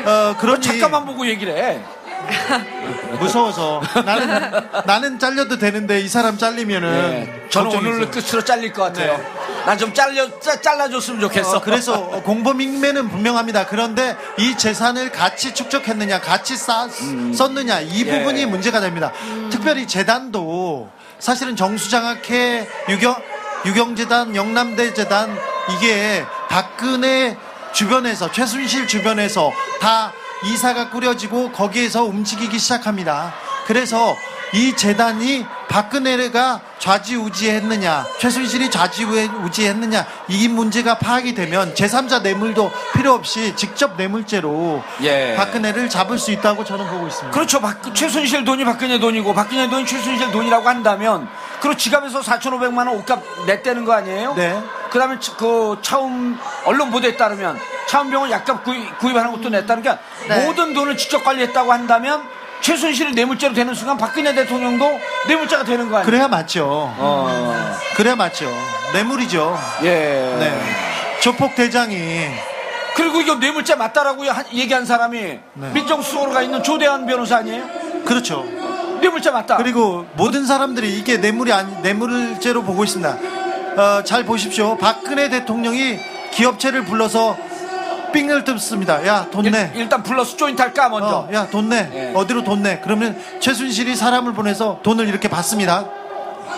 어, 0.05 0.35
그러니 0.37 0.61
잠깐만 0.61 1.05
보고 1.05 1.25
얘기를 1.25 1.55
해. 1.55 1.81
무서워서 3.19 3.81
나는 4.05 4.51
나는 4.85 5.19
잘려도 5.19 5.57
되는데 5.57 5.99
이 6.01 6.07
사람 6.07 6.37
잘리면은 6.37 6.91
네. 6.91 7.47
저는. 7.49 7.75
오늘 7.75 8.11
끝으로 8.11 8.43
잘릴 8.43 8.73
것 8.73 8.83
같아요. 8.83 9.17
네. 9.17 9.23
난 9.65 9.77
좀 9.77 9.93
잘려 9.93 10.39
짜- 10.39 10.59
잘라줬으면 10.59 11.21
좋겠어. 11.21 11.57
어, 11.57 11.61
그래서 11.61 11.99
공범인매는 12.23 13.09
분명합니다. 13.09 13.65
그런데 13.67 14.15
이 14.37 14.57
재산을 14.57 15.11
같이 15.11 15.53
축적했느냐, 15.53 16.19
같이 16.21 16.55
쌓, 16.57 16.87
썼느냐 17.35 17.79
이 17.81 18.05
예. 18.05 18.17
부분이 18.19 18.45
문제가 18.47 18.79
됩니다. 18.79 19.11
특별히 19.51 19.87
재단도 19.87 20.89
사실은 21.19 21.55
정수장학회 21.55 22.67
유경 22.89 23.15
유경재단, 23.65 24.35
영남대 24.35 24.93
재단 24.95 25.37
이게 25.77 26.25
박근혜 26.49 27.37
주변에서 27.73 28.31
최순실 28.31 28.87
주변에서 28.87 29.51
다 29.79 30.11
이사가 30.43 30.89
꾸려지고 30.89 31.51
거기에서 31.51 32.03
움직이기 32.03 32.57
시작합니다. 32.57 33.33
그래서 33.65 34.15
이 34.53 34.75
재단이 34.75 35.45
박근혜가 35.69 36.59
좌지우지했느냐, 36.79 38.05
최순실이 38.19 38.69
좌지우지했느냐, 38.69 40.05
이 40.27 40.47
문제가 40.49 40.97
파악이 40.97 41.33
되면 41.35 41.73
제3자 41.73 42.21
뇌물도 42.21 42.69
필요 42.93 43.13
없이 43.13 43.55
직접 43.55 43.95
뇌물죄로 43.95 44.83
예. 45.03 45.35
박근혜를 45.37 45.89
잡을 45.89 46.17
수 46.17 46.31
있다고 46.31 46.65
저는 46.65 46.85
보고 46.89 47.07
있습니다. 47.07 47.31
그렇죠. 47.33 47.61
박- 47.61 47.95
최순실 47.95 48.43
돈이 48.43 48.65
박근혜 48.65 48.99
돈이고 48.99 49.33
박근혜 49.33 49.69
돈이 49.69 49.85
최순실 49.85 50.31
돈이라고 50.31 50.67
한다면 50.67 51.29
그리고 51.61 51.77
지갑에서 51.77 52.19
4,500만 52.21 52.79
원 52.79 52.89
옷값 52.89 53.21
냈다는 53.45 53.85
거 53.85 53.93
아니에요? 53.93 54.33
네. 54.35 54.61
그다음에 54.89 55.17
차- 55.19 55.35
그 55.37 55.77
차움 55.81 56.37
언론 56.65 56.91
보도에 56.91 57.15
따르면 57.15 57.57
차움병원 57.87 58.31
약값 58.31 58.63
구입, 58.65 58.97
구입 58.99 59.15
하는 59.15 59.31
것도 59.31 59.47
냈다는 59.49 59.81
게 59.83 59.97
네. 60.27 60.45
모든 60.45 60.73
돈을 60.73 60.97
직접 60.97 61.23
관리했다고 61.23 61.71
한다면 61.71 62.23
최순실이 62.61 63.13
뇌물죄로 63.13 63.53
되는 63.53 63.73
순간 63.73 63.97
박근혜 63.97 64.33
대통령도 64.33 64.99
뇌물자가 65.27 65.63
되는 65.63 65.89
거 65.89 65.97
아니에요? 65.97 66.05
그래야 66.05 66.27
맞죠. 66.27 66.65
어. 66.97 67.77
그래야 67.95 68.15
맞죠. 68.15 68.45
뇌물이죠. 68.93 69.57
예. 69.83 69.87
네. 70.39 70.61
조폭 71.21 71.55
대장이 71.55 72.27
그리고 72.95 73.21
이거 73.21 73.35
뇌물죄 73.35 73.75
맞다라고 73.75 74.23
한- 74.25 74.45
얘기한 74.53 74.85
사람이 74.85 75.19
네. 75.53 75.71
민정수석으로 75.73 76.31
가 76.31 76.41
있는 76.41 76.61
조대한 76.61 77.05
변호사 77.05 77.37
아니에요? 77.37 77.65
그렇죠. 78.05 78.43
뇌물죄 79.01 79.31
맞다. 79.31 79.57
그리고 79.57 80.05
모든 80.13 80.45
사람들이 80.45 80.97
이게 80.97 81.17
뇌물이 81.17 81.51
아니 81.53 81.73
뇌물죄로 81.81 82.63
보고 82.63 82.83
있습니다. 82.83 83.17
어, 83.77 84.03
잘 84.03 84.23
보십시오. 84.25 84.77
박근혜 84.77 85.29
대통령이 85.29 85.99
기업체를 86.31 86.85
불러서 86.85 87.37
삥을 88.11 88.43
뜯습니다. 88.43 89.05
야, 89.05 89.27
돈 89.31 89.43
내. 89.49 89.71
일, 89.75 89.89
단 89.89 90.03
불러서 90.03 90.37
조인트 90.37 90.61
할까 90.61 90.89
먼저. 90.89 91.27
어, 91.29 91.29
야, 91.33 91.47
돈 91.49 91.69
내. 91.69 91.89
예. 91.93 92.11
어디로 92.15 92.43
돈 92.43 92.63
내. 92.63 92.79
그러면 92.83 93.19
최순실이 93.39 93.95
사람을 93.95 94.33
보내서 94.33 94.79
돈을 94.83 95.07
이렇게 95.07 95.27
받습니다. 95.27 95.85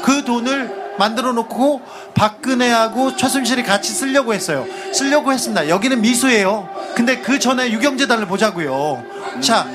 그 0.03 0.23
돈을 0.23 0.83
만들어 0.97 1.31
놓고 1.33 1.81
박근혜하고 2.13 3.15
최순실이 3.15 3.63
같이 3.63 3.91
쓰려고 3.91 4.33
했어요. 4.33 4.65
쓰려고 4.93 5.31
했습니다. 5.31 5.69
여기는 5.69 6.01
미수예요. 6.01 6.69
근데 6.95 7.17
그 7.17 7.39
전에 7.39 7.71
유경재단을 7.71 8.27
보자고요. 8.27 9.03
자, 9.41 9.65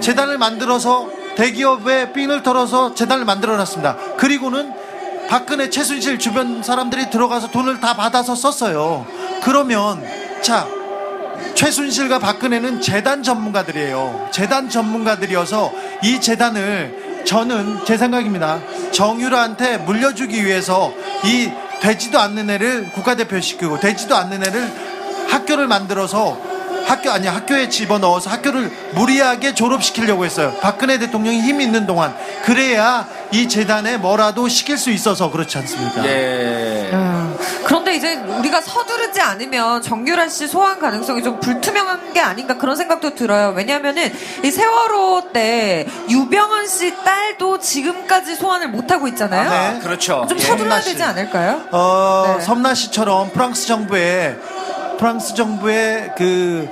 재단을 0.00 0.38
만들어서 0.38 1.08
대기업에 1.36 2.12
삥을 2.12 2.42
털어서 2.42 2.94
재단을 2.94 3.24
만들어 3.24 3.56
놨습니다. 3.56 3.96
그리고는 4.16 4.72
박근혜 5.28 5.70
최순실 5.70 6.18
주변 6.18 6.62
사람들이 6.62 7.10
들어가서 7.10 7.50
돈을 7.50 7.80
다 7.80 7.94
받아서 7.94 8.34
썼어요. 8.34 9.06
그러면 9.42 10.02
자, 10.42 10.66
최순실과 11.54 12.18
박근혜는 12.18 12.80
재단 12.80 13.22
전문가들이에요. 13.22 14.28
재단 14.32 14.68
전문가들이어서 14.68 15.72
이 16.02 16.20
재단을 16.20 17.22
저는 17.24 17.84
제 17.84 17.96
생각입니다. 17.96 18.60
정유라한테 18.92 19.78
물려주기 19.78 20.44
위해서 20.44 20.92
이 21.24 21.50
되지도 21.80 22.18
않는 22.18 22.50
애를 22.50 22.92
국가대표 22.92 23.40
시키고 23.40 23.80
되지도 23.80 24.16
않는 24.16 24.44
애를 24.44 24.70
학교를 25.28 25.66
만들어서 25.66 26.38
학교 26.86 27.10
아니 27.10 27.26
학교에 27.26 27.68
집어넣어서 27.68 28.30
학교를 28.30 28.70
무리하게 28.94 29.54
졸업시키려고 29.54 30.24
했어요. 30.24 30.54
박근혜 30.60 30.98
대통령이 30.98 31.40
힘 31.40 31.60
있는 31.60 31.84
동안 31.84 32.14
그래야 32.44 33.08
이 33.32 33.48
재단에 33.48 33.96
뭐라도 33.96 34.46
시킬 34.48 34.78
수 34.78 34.90
있어서 34.90 35.30
그렇지 35.30 35.58
않습니까? 35.58 36.06
예. 36.06 36.90
음, 37.58 37.62
그런데 37.64 37.94
이제 37.94 38.14
우리가 38.14 38.60
서두르지 38.60 39.20
않으면 39.20 39.82
정유란 39.82 40.28
씨 40.28 40.46
소환 40.48 40.78
가능성이 40.78 41.22
좀 41.22 41.40
불투명한 41.40 42.12
게 42.12 42.20
아닌가 42.20 42.56
그런 42.56 42.76
생각도 42.76 43.14
들어요. 43.14 43.52
왜냐하면은 43.56 44.12
이 44.44 44.50
세월호 44.50 45.32
때 45.32 45.86
유병헌 46.08 46.66
씨 46.66 46.94
딸도 47.04 47.58
지금까지 47.58 48.36
소환을 48.36 48.68
못 48.68 48.90
하고 48.90 49.08
있잖아요. 49.08 49.50
아, 49.50 49.72
네. 49.72 49.80
그렇죠. 49.80 50.26
좀 50.28 50.38
예. 50.38 50.42
서둘러야. 50.42 50.80
되지 50.80 51.02
않을까요? 51.02 51.62
어, 51.72 52.36
네. 52.38 52.44
섬나 52.44 52.74
씨처럼 52.74 53.30
프랑스 53.32 53.66
정부에 53.66 54.36
프랑스 54.98 55.34
정부에 55.34 56.12
그 56.16 56.68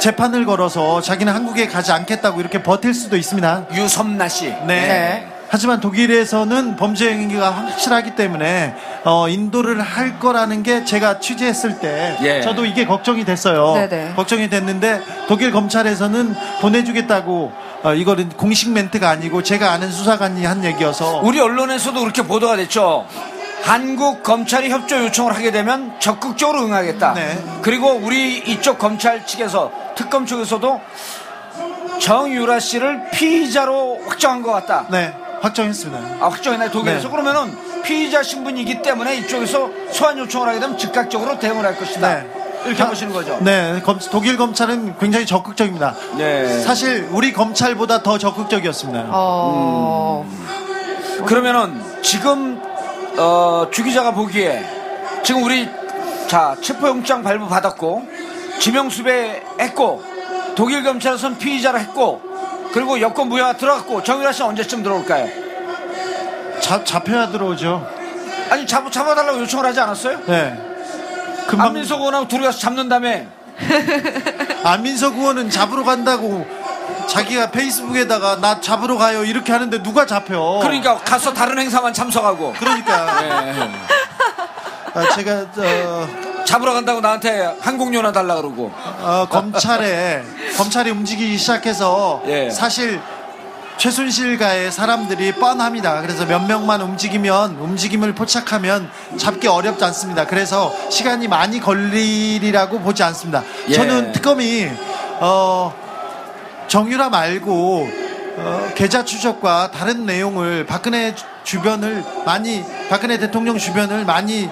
재판을 0.00 0.44
걸어서 0.46 1.00
자기는 1.00 1.32
한국에 1.32 1.68
가지 1.68 1.92
않겠다고 1.92 2.40
이렇게 2.40 2.62
버틸 2.62 2.92
수도 2.92 3.16
있습니다. 3.16 3.66
유섬나 3.72 4.28
씨. 4.28 4.46
네. 4.46 4.66
네. 4.66 5.31
하지만 5.52 5.80
독일에서는 5.80 6.76
범죄 6.76 7.12
행위가 7.12 7.50
확실하기 7.50 8.14
때문에 8.16 8.74
어, 9.04 9.28
인도를 9.28 9.82
할 9.82 10.18
거라는 10.18 10.62
게 10.62 10.82
제가 10.86 11.20
취재했을 11.20 11.78
때 11.78 12.16
예. 12.22 12.40
저도 12.40 12.64
이게 12.64 12.86
걱정이 12.86 13.26
됐어요. 13.26 13.74
네네. 13.74 14.14
걱정이 14.16 14.48
됐는데 14.48 15.02
독일 15.28 15.50
검찰에서는 15.50 16.34
보내주겠다고 16.62 17.52
어, 17.82 17.92
이거는 17.92 18.30
공식 18.30 18.70
멘트가 18.70 19.10
아니고 19.10 19.42
제가 19.42 19.72
아는 19.72 19.92
수사관이 19.92 20.42
한 20.46 20.64
얘기여서 20.64 21.20
우리 21.22 21.38
언론에서도 21.38 22.00
그렇게 22.00 22.22
보도가 22.22 22.56
됐죠. 22.56 23.06
한국 23.62 24.22
검찰이 24.22 24.70
협조 24.70 25.04
요청을 25.04 25.36
하게 25.36 25.50
되면 25.50 26.00
적극적으로 26.00 26.64
응하겠다. 26.64 27.12
네. 27.12 27.44
그리고 27.60 27.90
우리 27.90 28.38
이쪽 28.38 28.78
검찰 28.78 29.26
측에서 29.26 29.70
특검 29.96 30.24
쪽에서도 30.24 30.80
정유라 32.00 32.58
씨를 32.58 33.10
피의자로 33.10 34.00
확정한 34.06 34.40
것 34.40 34.50
같다. 34.50 34.86
네 34.90 35.12
확정했습니다. 35.42 36.24
아, 36.24 36.28
확정했나요? 36.28 36.70
독일에서? 36.70 37.08
네. 37.08 37.10
그러면은 37.10 37.56
피의자 37.82 38.22
신분이기 38.22 38.80
때문에 38.82 39.16
이쪽에서 39.18 39.68
소환 39.90 40.16
요청을 40.18 40.48
하게 40.48 40.60
되면 40.60 40.78
즉각적으로 40.78 41.38
대응을 41.38 41.64
할 41.64 41.76
것이다. 41.76 42.14
네. 42.14 42.30
이렇게 42.64 42.80
하- 42.80 42.88
보시는 42.88 43.12
거죠. 43.12 43.36
네, 43.40 43.80
검- 43.84 43.98
독일 43.98 44.36
검찰은 44.36 44.96
굉장히 45.00 45.26
적극적입니다. 45.26 45.94
네. 46.16 46.60
사실 46.60 47.08
우리 47.10 47.32
검찰보다 47.32 48.04
더 48.04 48.18
적극적이었습니다. 48.18 49.06
어, 49.08 50.24
그러면은 51.26 51.82
지금 52.02 52.62
어, 53.18 53.66
주 53.72 53.82
기자가 53.82 54.12
보기에 54.12 54.64
지금 55.24 55.42
우리 55.42 55.68
자 56.28 56.54
체포영장 56.62 57.22
발부 57.24 57.48
받았고 57.48 58.06
지명수배 58.60 59.42
했고 59.60 60.02
독일 60.54 60.84
검찰에서는 60.84 61.38
피의자를 61.38 61.80
했고 61.80 62.22
그리고 62.72 63.00
여권 63.00 63.28
무효가 63.28 63.54
들어갔고 63.54 64.02
정유라 64.02 64.32
씨는 64.32 64.50
언제쯤 64.50 64.82
들어올까요? 64.82 65.28
잡, 66.60 66.86
잡혀야 66.86 67.28
들어오죠. 67.28 67.86
아니 68.50 68.66
잡, 68.66 68.90
잡아달라고 68.90 69.40
요청을 69.40 69.66
하지 69.66 69.80
않았어요? 69.80 70.20
네. 70.26 70.58
금방 71.46 71.68
안민석 71.68 72.00
의원하고 72.00 72.28
둘이 72.28 72.44
가서 72.44 72.58
잡는 72.58 72.88
다음에 72.88 73.26
안민석 74.64 75.16
의원은 75.16 75.50
잡으러 75.50 75.82
간다고 75.84 76.46
자기가 77.08 77.50
페이스북에다가 77.50 78.36
나 78.36 78.60
잡으러 78.60 78.96
가요 78.96 79.24
이렇게 79.24 79.52
하는데 79.52 79.82
누가 79.82 80.06
잡혀? 80.06 80.60
그러니까 80.62 80.98
가서 80.98 81.34
다른 81.34 81.58
행사만 81.58 81.92
참석하고 81.92 82.54
그러니까 82.58 83.20
네. 83.20 83.70
아, 84.94 85.08
제가 85.14 85.46
어, 85.56 86.08
잡으러 86.44 86.72
간다고 86.72 87.00
나한테 87.00 87.54
항공료나 87.60 88.12
달라 88.12 88.36
그러고 88.36 88.70
어, 88.74 89.26
검찰에 89.30 90.22
검찰이 90.56 90.90
움직이기 90.90 91.36
시작해서 91.38 92.22
예. 92.26 92.50
사실 92.50 93.00
최순실가의 93.78 94.70
사람들이 94.70 95.32
뻔합니다. 95.32 96.02
그래서 96.02 96.24
몇 96.26 96.44
명만 96.46 96.80
움직이면 96.82 97.56
움직임을 97.56 98.14
포착하면 98.14 98.88
잡기 99.16 99.48
어렵지 99.48 99.82
않습니다. 99.84 100.26
그래서 100.26 100.72
시간이 100.90 101.26
많이 101.26 101.58
걸리리라고 101.58 102.80
보지 102.80 103.02
않습니다. 103.02 103.42
예. 103.68 103.74
저는 103.74 104.12
특검이 104.12 104.68
어, 105.20 105.74
정유라 106.68 107.08
말고 107.08 107.88
어, 108.36 108.70
계좌 108.74 109.04
추적과 109.04 109.70
다른 109.72 110.06
내용을 110.06 110.64
박근혜 110.66 111.14
주- 111.14 111.24
주변을 111.44 112.04
많이 112.24 112.64
박근혜 112.88 113.18
대통령 113.18 113.58
주변을 113.58 114.04
많이 114.04 114.48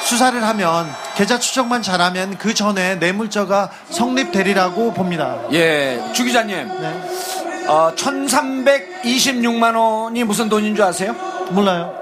수사를 0.00 0.42
하면 0.46 0.86
계좌 1.16 1.38
추적만 1.38 1.82
잘하면 1.82 2.38
그 2.38 2.54
전에 2.54 2.96
뇌물죄가 2.96 3.70
성립되리라고 3.90 4.92
봅니다. 4.92 5.36
예, 5.52 6.00
주 6.12 6.24
기자님 6.24 6.56
네. 6.80 7.66
어, 7.66 7.92
1326만 7.96 9.74
원이 9.76 10.24
무슨 10.24 10.48
돈인 10.48 10.76
줄 10.76 10.84
아세요? 10.84 11.14
몰라요. 11.50 11.92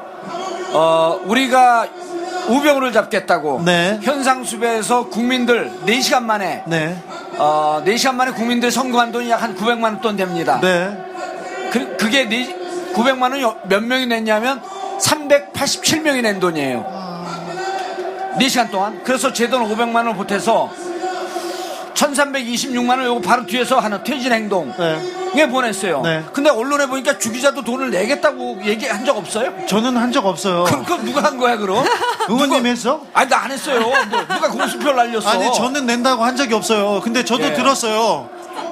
어, 0.73 1.21
우리가 1.25 1.87
우병우를 2.49 2.93
잡겠다고 2.93 3.63
네. 3.65 3.99
현상수배에서 4.03 5.07
국민들 5.09 5.73
4시간 5.87 6.25
만에 6.25 6.63
네. 6.67 7.03
어, 7.39 7.83
4시간 7.87 8.15
만에 8.17 8.33
국민들 8.33 8.71
선거한 8.71 9.13
돈이 9.13 9.31
약 9.31 9.41
한 9.43 9.57
900만 9.57 9.83
원 9.85 10.01
돈 10.03 10.17
됩니다. 10.17 10.59
네. 10.61 10.95
그, 11.73 11.97
그게 11.97 12.29
네, 12.29 12.55
900만 12.95 13.23
원이 13.33 13.43
몇 13.69 13.83
명이 13.83 14.07
냈냐면 14.07 14.61
387명이 15.01 16.21
낸 16.23 16.39
돈이에요. 16.39 17.04
4시간 18.39 18.71
동안. 18.71 19.01
그래서 19.05 19.33
제 19.33 19.49
돈 19.49 19.63
500만 19.69 19.95
원을 19.97 20.15
보태서 20.15 20.71
1326만 21.95 22.91
원 22.91 23.05
요거 23.05 23.21
바로 23.21 23.47
뒤에서 23.47 23.79
하는 23.79 24.03
퇴진 24.03 24.33
행동. 24.33 24.73
네. 24.79 25.01
에 25.37 25.49
보냈어요. 25.49 26.01
네. 26.03 26.23
근데 26.33 26.49
언론에 26.49 26.87
보니까 26.87 27.19
주기자도 27.19 27.63
돈을 27.65 27.91
내겠다고 27.91 28.61
얘기한 28.65 29.05
적 29.05 29.17
없어요? 29.17 29.53
저는 29.67 29.97
한 29.97 30.13
적 30.13 30.25
없어요. 30.27 30.63
그럼 30.65 30.85
그건 30.85 31.05
누가 31.05 31.25
한 31.25 31.37
거야 31.39 31.57
그럼? 31.57 31.85
의원님 32.29 32.59
누가- 32.59 32.69
했어? 32.69 33.01
아니 33.13 33.29
나 33.29 33.43
안 33.43 33.51
했어요. 33.51 33.81
뭐, 33.81 34.21
누가 34.21 34.49
공수표를 34.49 34.95
날렸어? 34.97 35.29
아니 35.31 35.53
저는 35.53 35.87
낸다고 35.87 36.23
한 36.25 36.37
적이 36.37 36.55
없어요. 36.55 37.01
근데 37.03 37.25
저도 37.25 37.43
예. 37.47 37.53
들었어요. 37.53 38.29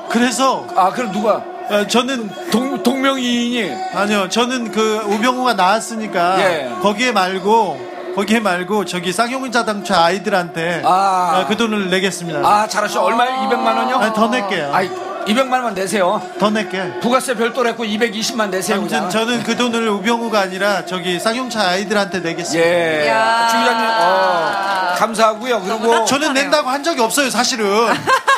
그래서 0.09 0.65
아 0.77 0.91
그럼 0.91 1.11
누가 1.11 1.43
어, 1.69 1.87
저는 1.89 2.31
동, 2.53 2.81
동명이인이 2.83 3.73
아니요. 3.95 4.29
저는 4.29 4.71
그 4.71 5.03
우병우가 5.09 5.55
나왔으니까 5.55 6.39
예. 6.41 6.71
거기에 6.81 7.11
말고 7.11 7.92
거기에 8.15 8.41
말고 8.41 8.85
저기 8.85 9.13
쌍용훈 9.13 9.53
자동차 9.53 10.05
아이들한테 10.05 10.83
아. 10.85 11.43
어, 11.43 11.47
그 11.49 11.57
돈을 11.57 11.91
내겠습니다. 11.91 12.41
아 12.41 12.67
잘하셔 12.67 13.03
얼마에 13.03 13.29
200만 13.47 13.65
원요? 13.77 13.97
아니, 13.97 14.15
더 14.15 14.29
낼게요. 14.29 14.71
아이 14.75 14.89
200만 15.27 15.53
원만 15.53 15.75
내세요. 15.75 16.21
더 16.39 16.51
낼게. 16.51 17.01
부가세 17.01 17.35
별도로 17.35 17.69
했고 17.69 17.85
220만 17.85 18.51
내세요. 18.51 18.79
아무튼 18.79 18.97
그냥. 18.99 19.11
저는 19.11 19.43
그 19.45 19.57
돈을 19.57 19.89
우병우가 19.89 20.41
아니라 20.41 20.85
저기 20.85 21.19
쌍용차 21.21 21.61
아이들한테 21.69 22.19
내겠습니다. 22.21 22.69
예. 22.69 23.09
야. 23.09 23.49
주 23.49 23.57
기자님 23.59 23.87
어, 23.89 24.95
감사하고요. 24.99 25.61
그리고 25.63 26.05
저는 26.07 26.35
낸다고 26.35 26.69
한 26.69 26.83
적이 26.83 27.03
없어요, 27.03 27.31
사실은. 27.31 27.67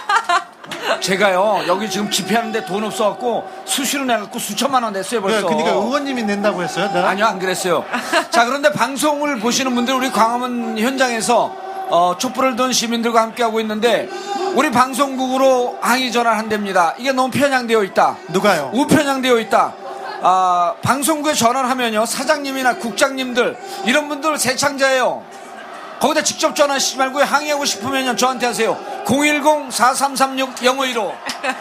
제가요 1.04 1.64
여기 1.68 1.90
지금 1.90 2.10
집회하는데 2.10 2.64
돈 2.64 2.82
없어갖고 2.84 3.46
수시로 3.66 4.06
내갖고 4.06 4.38
수천만 4.38 4.82
원 4.82 4.94
냈어요 4.94 5.20
네, 5.20 5.26
벌써. 5.26 5.46
그러니까 5.46 5.72
의원님이 5.72 6.22
낸다고 6.22 6.62
했어요. 6.62 6.90
내가? 6.94 7.10
아니요 7.10 7.26
안 7.26 7.38
그랬어요. 7.38 7.84
자 8.30 8.46
그런데 8.46 8.72
방송을 8.72 9.38
보시는 9.38 9.74
분들 9.74 9.92
우리 9.92 10.10
광화문 10.10 10.78
현장에서 10.78 11.54
어, 11.90 12.16
촛불을 12.16 12.56
든 12.56 12.72
시민들과 12.72 13.20
함께하고 13.20 13.60
있는데 13.60 14.08
우리 14.54 14.70
방송국으로 14.70 15.76
항의 15.82 16.10
전화를 16.10 16.38
한답니다. 16.38 16.94
이게 16.96 17.12
너무 17.12 17.30
편향되어 17.30 17.84
있다. 17.84 18.16
누가요? 18.30 18.70
우편향되어 18.72 19.40
있다. 19.40 19.74
아, 20.22 20.74
방송국에 20.80 21.34
전화를 21.34 21.68
하면요 21.68 22.06
사장님이나 22.06 22.76
국장님들 22.76 23.58
이런 23.84 24.08
분들 24.08 24.38
새창자예요. 24.38 25.22
거기다 26.04 26.22
직접 26.22 26.54
전화하시지 26.54 26.98
말고 26.98 27.22
항의하고 27.22 27.64
싶으면 27.64 28.14
저한테 28.14 28.44
하세요. 28.44 28.76
010-4336-0515 29.06 31.12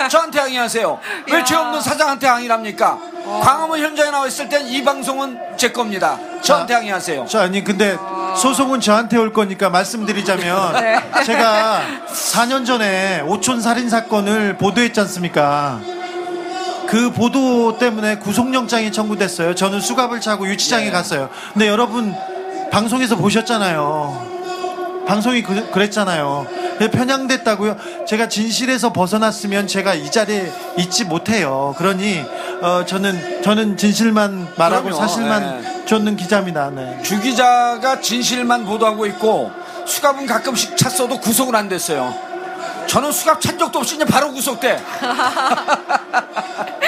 저한테 0.10 0.40
항의하세요. 0.40 1.00
왜 1.32 1.46
죄 1.46 1.56
없는 1.56 1.80
사장한테 1.80 2.28
항의를 2.28 2.54
합니까? 2.54 3.00
광화문 3.42 3.80
현장에 3.80 4.12
나와 4.12 4.28
있을 4.28 4.50
땐 4.50 4.68
이 4.68 4.84
방송은 4.84 5.40
제 5.56 5.72
겁니다. 5.72 6.20
저한테 6.42 6.74
자, 6.74 6.80
항의하세요. 6.80 7.26
저 7.30 7.40
아니 7.40 7.64
근데 7.64 7.98
소송은 8.36 8.82
저한테 8.82 9.16
올 9.18 9.32
거니까 9.32 9.70
말씀드리자면 9.70 10.74
네. 10.74 11.00
제가 11.24 11.84
4년 12.14 12.66
전에 12.66 13.22
오촌 13.22 13.62
살인 13.62 13.90
사건을 13.90 14.58
보도했지 14.58 15.00
않습니까? 15.00 15.80
그 16.88 17.12
보도 17.12 17.78
때문에 17.78 18.18
구속영장이 18.18 18.92
청구됐어요. 18.92 19.56
저는 19.56 19.80
수갑을 19.80 20.20
차고 20.20 20.50
유치장에 20.50 20.88
예. 20.88 20.92
갔어요. 20.92 21.30
근데 21.54 21.70
여러분 21.70 22.14
방송에서 22.72 23.16
보셨잖아요. 23.16 24.33
방송이 25.08 25.44
그, 25.44 25.70
그랬잖아요. 25.72 26.48
그래서 26.78 26.92
편향됐다고요. 26.92 27.76
제가 28.08 28.28
진실에서 28.30 28.94
벗어났으면 28.94 29.68
제가 29.68 29.94
이 29.94 30.10
자리에 30.10 30.52
있지 30.78 31.04
못해요. 31.06 31.76
그러니 31.78 32.24
어, 32.62 32.84
저는 32.86 33.42
저는 33.44 33.78
진실만 33.78 34.54
말하고 34.58 34.84
그럼요. 34.86 35.02
사실만 35.02 35.62
네. 35.62 35.86
쫓는 35.86 36.16
기자입니다. 36.16 36.70
네. 36.72 37.00
주 37.04 37.20
기자가 37.20 38.00
진실만 38.00 38.66
보도하고 38.66 39.06
있고 39.08 39.52
수갑은 39.86 40.26
가끔씩 40.26 40.78
찼어도 40.78 41.20
구속은 41.20 41.54
안 41.56 41.68
됐어요. 41.70 42.14
저는 42.88 43.12
수갑 43.12 43.42
찬 43.42 43.58
적도 43.58 43.80
없이 43.80 43.96
그냥 43.96 44.08
바로 44.08 44.32
구속돼. 44.32 44.80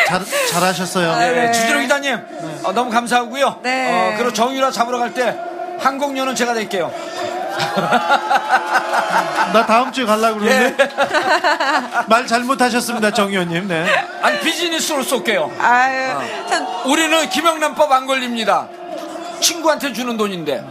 잘, 0.07 0.21
잘하셨어요. 0.51 1.15
네, 1.17 1.31
네. 1.31 1.51
주진호 1.51 1.79
기자님 1.81 2.19
어, 2.63 2.71
너무 2.73 2.89
감사하고요. 2.91 3.59
네. 3.63 4.13
어, 4.13 4.13
그리고 4.17 4.31
정유라 4.33 4.71
잡으러 4.71 4.99
갈 4.99 5.13
때 5.13 5.37
항공료는 5.79 6.35
제가 6.35 6.53
낼게요. 6.53 6.91
나 9.53 9.65
다음 9.65 9.91
주에 9.91 10.05
가려고 10.05 10.39
그러는데 10.39 10.83
예. 10.83 10.89
말 12.07 12.27
잘못하셨습니다, 12.27 13.11
정 13.11 13.29
의원님. 13.29 13.67
네. 13.67 13.85
아니 14.21 14.39
비즈니스로 14.39 15.03
쏠게요. 15.03 15.51
아유, 15.59 16.13
참, 16.49 16.65
우리는 16.85 17.29
김영란법 17.29 17.91
안 17.91 18.05
걸립니다. 18.05 18.67
친구한테 19.39 19.93
주는 19.93 20.17
돈인데 20.17 20.65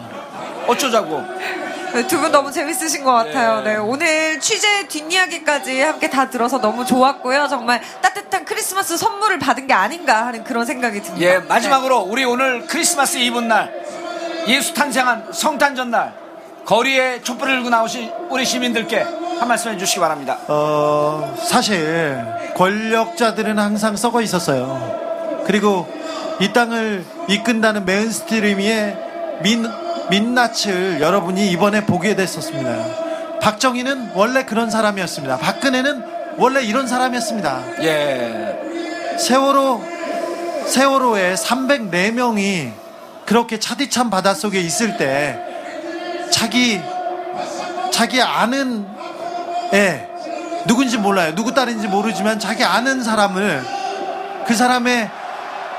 어쩌자고. 0.67 1.25
두 2.09 2.19
분 2.19 2.33
너무 2.33 2.51
재밌으신 2.51 3.05
것 3.05 3.13
같아요. 3.13 3.61
네. 3.63 3.75
네. 3.75 3.77
오늘 3.77 4.41
취재 4.41 4.89
뒷이야기까지 4.89 5.81
함께 5.81 6.11
다 6.11 6.29
들어서 6.29 6.61
너무 6.61 6.85
좋았고요. 6.85 7.47
정말 7.49 7.81
따뜻한 8.01 8.45
크리스마스 8.45 8.97
선물을 8.97 9.39
받은 9.39 9.69
게 9.69 9.75
아닌가 9.75 10.27
하는 10.27 10.43
그런 10.43 10.67
생각이 10.67 11.01
듭니다. 11.01 11.25
예, 11.25 11.39
마지막으로 11.39 11.99
우리 12.01 12.25
오늘 12.25 12.67
크리스마스 12.67 13.19
이브 13.19 13.39
날 13.39 13.73
예수 14.49 14.75
탄생한 14.75 15.29
성탄 15.33 15.77
전날 15.77 16.13
거리에 16.65 17.21
촛불을 17.23 17.57
들고 17.57 17.71
나오신 17.71 18.11
우리 18.31 18.45
시민들께 18.45 19.01
한 19.39 19.49
말씀 19.49 19.73
해주시기 19.73 20.01
바랍니다. 20.01 20.39
어, 20.49 21.35
사실 21.47 22.25
권력자들은 22.57 23.59
항상 23.59 23.97
썩어 23.97 24.23
있었어요. 24.23 25.43
그리고 25.47 25.87
이 26.41 26.53
땅을 26.53 27.05
이끈다는 27.29 27.85
메인스트리미의 27.85 28.97
민, 29.43 29.67
민낯을 30.11 31.01
여러분이 31.01 31.51
이번에 31.51 31.85
보게 31.85 32.17
됐었습니다. 32.17 33.41
박정희는 33.41 34.13
원래 34.15 34.45
그런 34.45 34.71
사람이었습니다. 34.71 35.39
박근혜는 35.39 36.05
원래 36.39 36.63
이런 36.63 36.87
사람이었습니다. 36.87 37.83
예, 37.83 39.19
세월호 39.19 39.83
세월호에 40.67 41.35
304명이 41.35 42.73
그렇게 43.27 43.59
차디찬 43.59 44.11
바닷속에 44.11 44.61
있을 44.61 44.97
때 44.97 45.54
자기 46.31 46.81
자기 47.93 48.21
아는 48.21 48.87
애 49.73 50.09
누군지 50.67 50.97
몰라요. 50.99 51.35
누구 51.35 51.53
딸인지 51.53 51.89
모르지만 51.89 52.39
자기 52.39 52.65
아는 52.65 53.03
사람을 53.03 53.63
그 54.47 54.55
사람의 54.55 55.11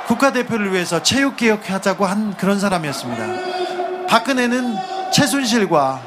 국가대표를 0.08 0.72
위해서 0.74 1.02
체육개혁하자고 1.02 2.06
한 2.06 2.36
그런 2.38 2.60
사람이었습니다. 2.60 4.08
박근혜는 4.08 4.76
최순실과 5.12 6.02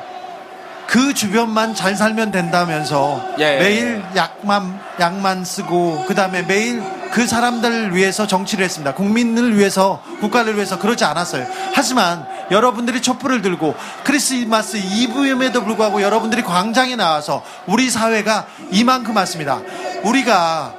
그 0.87 1.13
주변만 1.13 1.75
잘 1.75 1.97
살면 1.97 2.31
된다면서 2.31 3.35
예. 3.39 3.59
매일 3.59 4.03
약만 4.17 4.81
약만 4.99 5.45
쓰고 5.45 6.05
그 6.07 6.15
다음에 6.15 6.43
매일 6.43 6.83
그 7.13 7.27
사람들을 7.27 7.95
위해서 7.95 8.27
정치를 8.27 8.65
했습니다. 8.65 8.95
국민을 8.95 9.57
위해서 9.57 10.03
국가를 10.21 10.55
위해서 10.57 10.79
그러지 10.79 11.05
않았어요. 11.05 11.47
하지만 11.75 12.27
여러분들이 12.51 13.03
촛불을 13.03 13.43
들고 13.43 13.75
크리스마스 14.05 14.77
이브임에도 14.77 15.65
불구하고 15.65 16.03
여러분들이 16.03 16.43
광장에 16.43 16.97
나와서 16.97 17.43
우리 17.67 17.91
사회가 17.91 18.47
이만큼 18.71 19.17
왔습니다. 19.17 19.61
우리가 20.05 20.75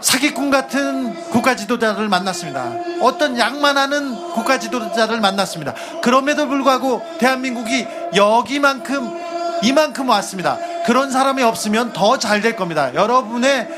사기꾼 0.00 0.50
같은 0.50 1.14
국가 1.30 1.54
지도자를 1.54 2.08
만났습니다. 2.08 2.72
어떤 3.00 3.38
양만하는 3.38 4.32
국가 4.32 4.58
지도자를 4.58 5.20
만났습니다. 5.20 5.74
그럼에도 6.02 6.48
불구하고 6.48 7.02
대한민국이 7.18 7.86
여기만큼 8.16 9.22
이만큼 9.62 10.08
왔습니다. 10.08 10.58
그런 10.86 11.12
사람이 11.12 11.40
없으면 11.44 11.92
더 11.92 12.18
잘 12.18 12.42
될 12.42 12.56
겁니다. 12.56 12.92
여러분의 12.94 13.68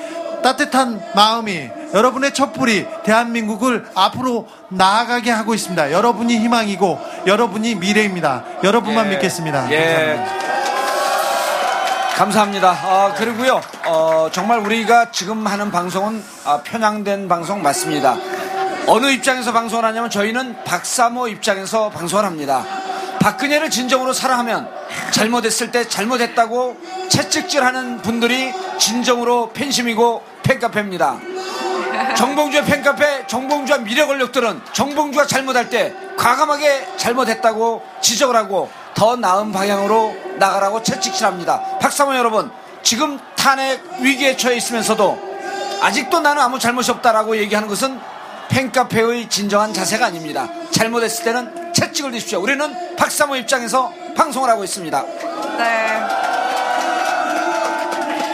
따뜻한 0.44 1.02
마음이 1.14 1.70
여러분의 1.94 2.34
촛불이 2.34 2.86
대한민국을 3.02 3.86
앞으로 3.94 4.46
나아가게 4.68 5.30
하고 5.30 5.54
있습니다. 5.54 5.90
여러분이 5.90 6.36
희망이고 6.36 7.00
여러분이 7.26 7.76
미래입니다. 7.76 8.44
여러분만 8.62 9.06
예. 9.06 9.10
믿겠습니다. 9.12 9.70
예. 9.70 10.16
감사합니다. 10.16 10.54
감사합니다. 12.16 12.70
아, 12.70 13.14
그리고요, 13.16 13.60
어, 13.86 14.28
정말 14.30 14.58
우리가 14.58 15.10
지금 15.12 15.46
하는 15.46 15.70
방송은 15.70 16.22
아, 16.44 16.60
편향된 16.62 17.26
방송 17.26 17.62
맞습니다. 17.62 18.16
어느 18.86 19.06
입장에서 19.06 19.50
방송을 19.50 19.82
하냐면 19.86 20.10
저희는 20.10 20.62
박사모 20.64 21.28
입장에서 21.28 21.88
방송을 21.88 22.26
합니다. 22.26 22.83
박근혜를 23.24 23.70
진정으로 23.70 24.12
사랑하면 24.12 24.68
잘못했을 25.10 25.70
때 25.70 25.88
잘못했다고 25.88 26.76
채찍질하는 27.08 28.02
분들이 28.02 28.52
진정으로 28.78 29.50
팬심이고 29.54 30.22
팬카페입니다. 30.42 31.20
정봉주의 32.18 32.66
팬카페 32.66 33.26
정봉주와 33.26 33.78
미래 33.78 34.04
권력들은 34.04 34.60
정봉주가 34.74 35.26
잘못할 35.26 35.70
때 35.70 35.94
과감하게 36.18 36.98
잘못했다고 36.98 37.82
지적을 38.02 38.36
하고 38.36 38.70
더 38.92 39.16
나은 39.16 39.52
방향으로 39.52 40.14
나가라고 40.36 40.82
채찍질합니다. 40.82 41.78
박사모 41.78 42.14
여러분, 42.16 42.50
지금 42.82 43.18
탄핵 43.36 43.80
위기에 44.00 44.36
처해 44.36 44.56
있으면서도 44.56 45.18
아직도 45.80 46.20
나는 46.20 46.42
아무 46.42 46.58
잘못이 46.58 46.90
없다라고 46.90 47.38
얘기하는 47.38 47.68
것은 47.68 47.98
팬카페의 48.50 49.30
진정한 49.30 49.72
자세가 49.72 50.04
아닙니다. 50.04 50.46
잘못했을 50.70 51.24
때는 51.24 51.63
채찍을 51.86 52.12
드십시오. 52.12 52.40
우리는 52.40 52.96
박사모 52.96 53.36
입장에서 53.36 53.92
방송을 54.16 54.48
하고 54.48 54.64
있습니다. 54.64 55.04
네. 55.58 56.00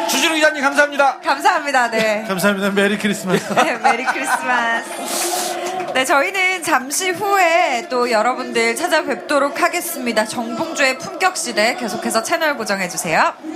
주진우 0.08 0.34
기자님 0.34 0.62
감사합니다. 0.62 1.20
감사합니다. 1.20 1.90
네. 1.90 2.24
감사합니다. 2.28 2.70
Merry 2.70 2.98
Christmas. 2.98 3.52
네, 3.54 3.76
Merry 3.78 4.04
Christmas. 4.04 4.90
네, 5.94 6.04
저희는 6.04 6.62
잠시 6.62 7.10
후에 7.10 7.86
또 7.90 8.10
여러분들 8.10 8.76
찾아뵙도록 8.76 9.60
하겠습니다. 9.60 10.24
정봉주의 10.24 10.98
품격시대 10.98 11.76
계속해서 11.76 12.22
채널 12.22 12.56
고정해주세요. 12.56 13.34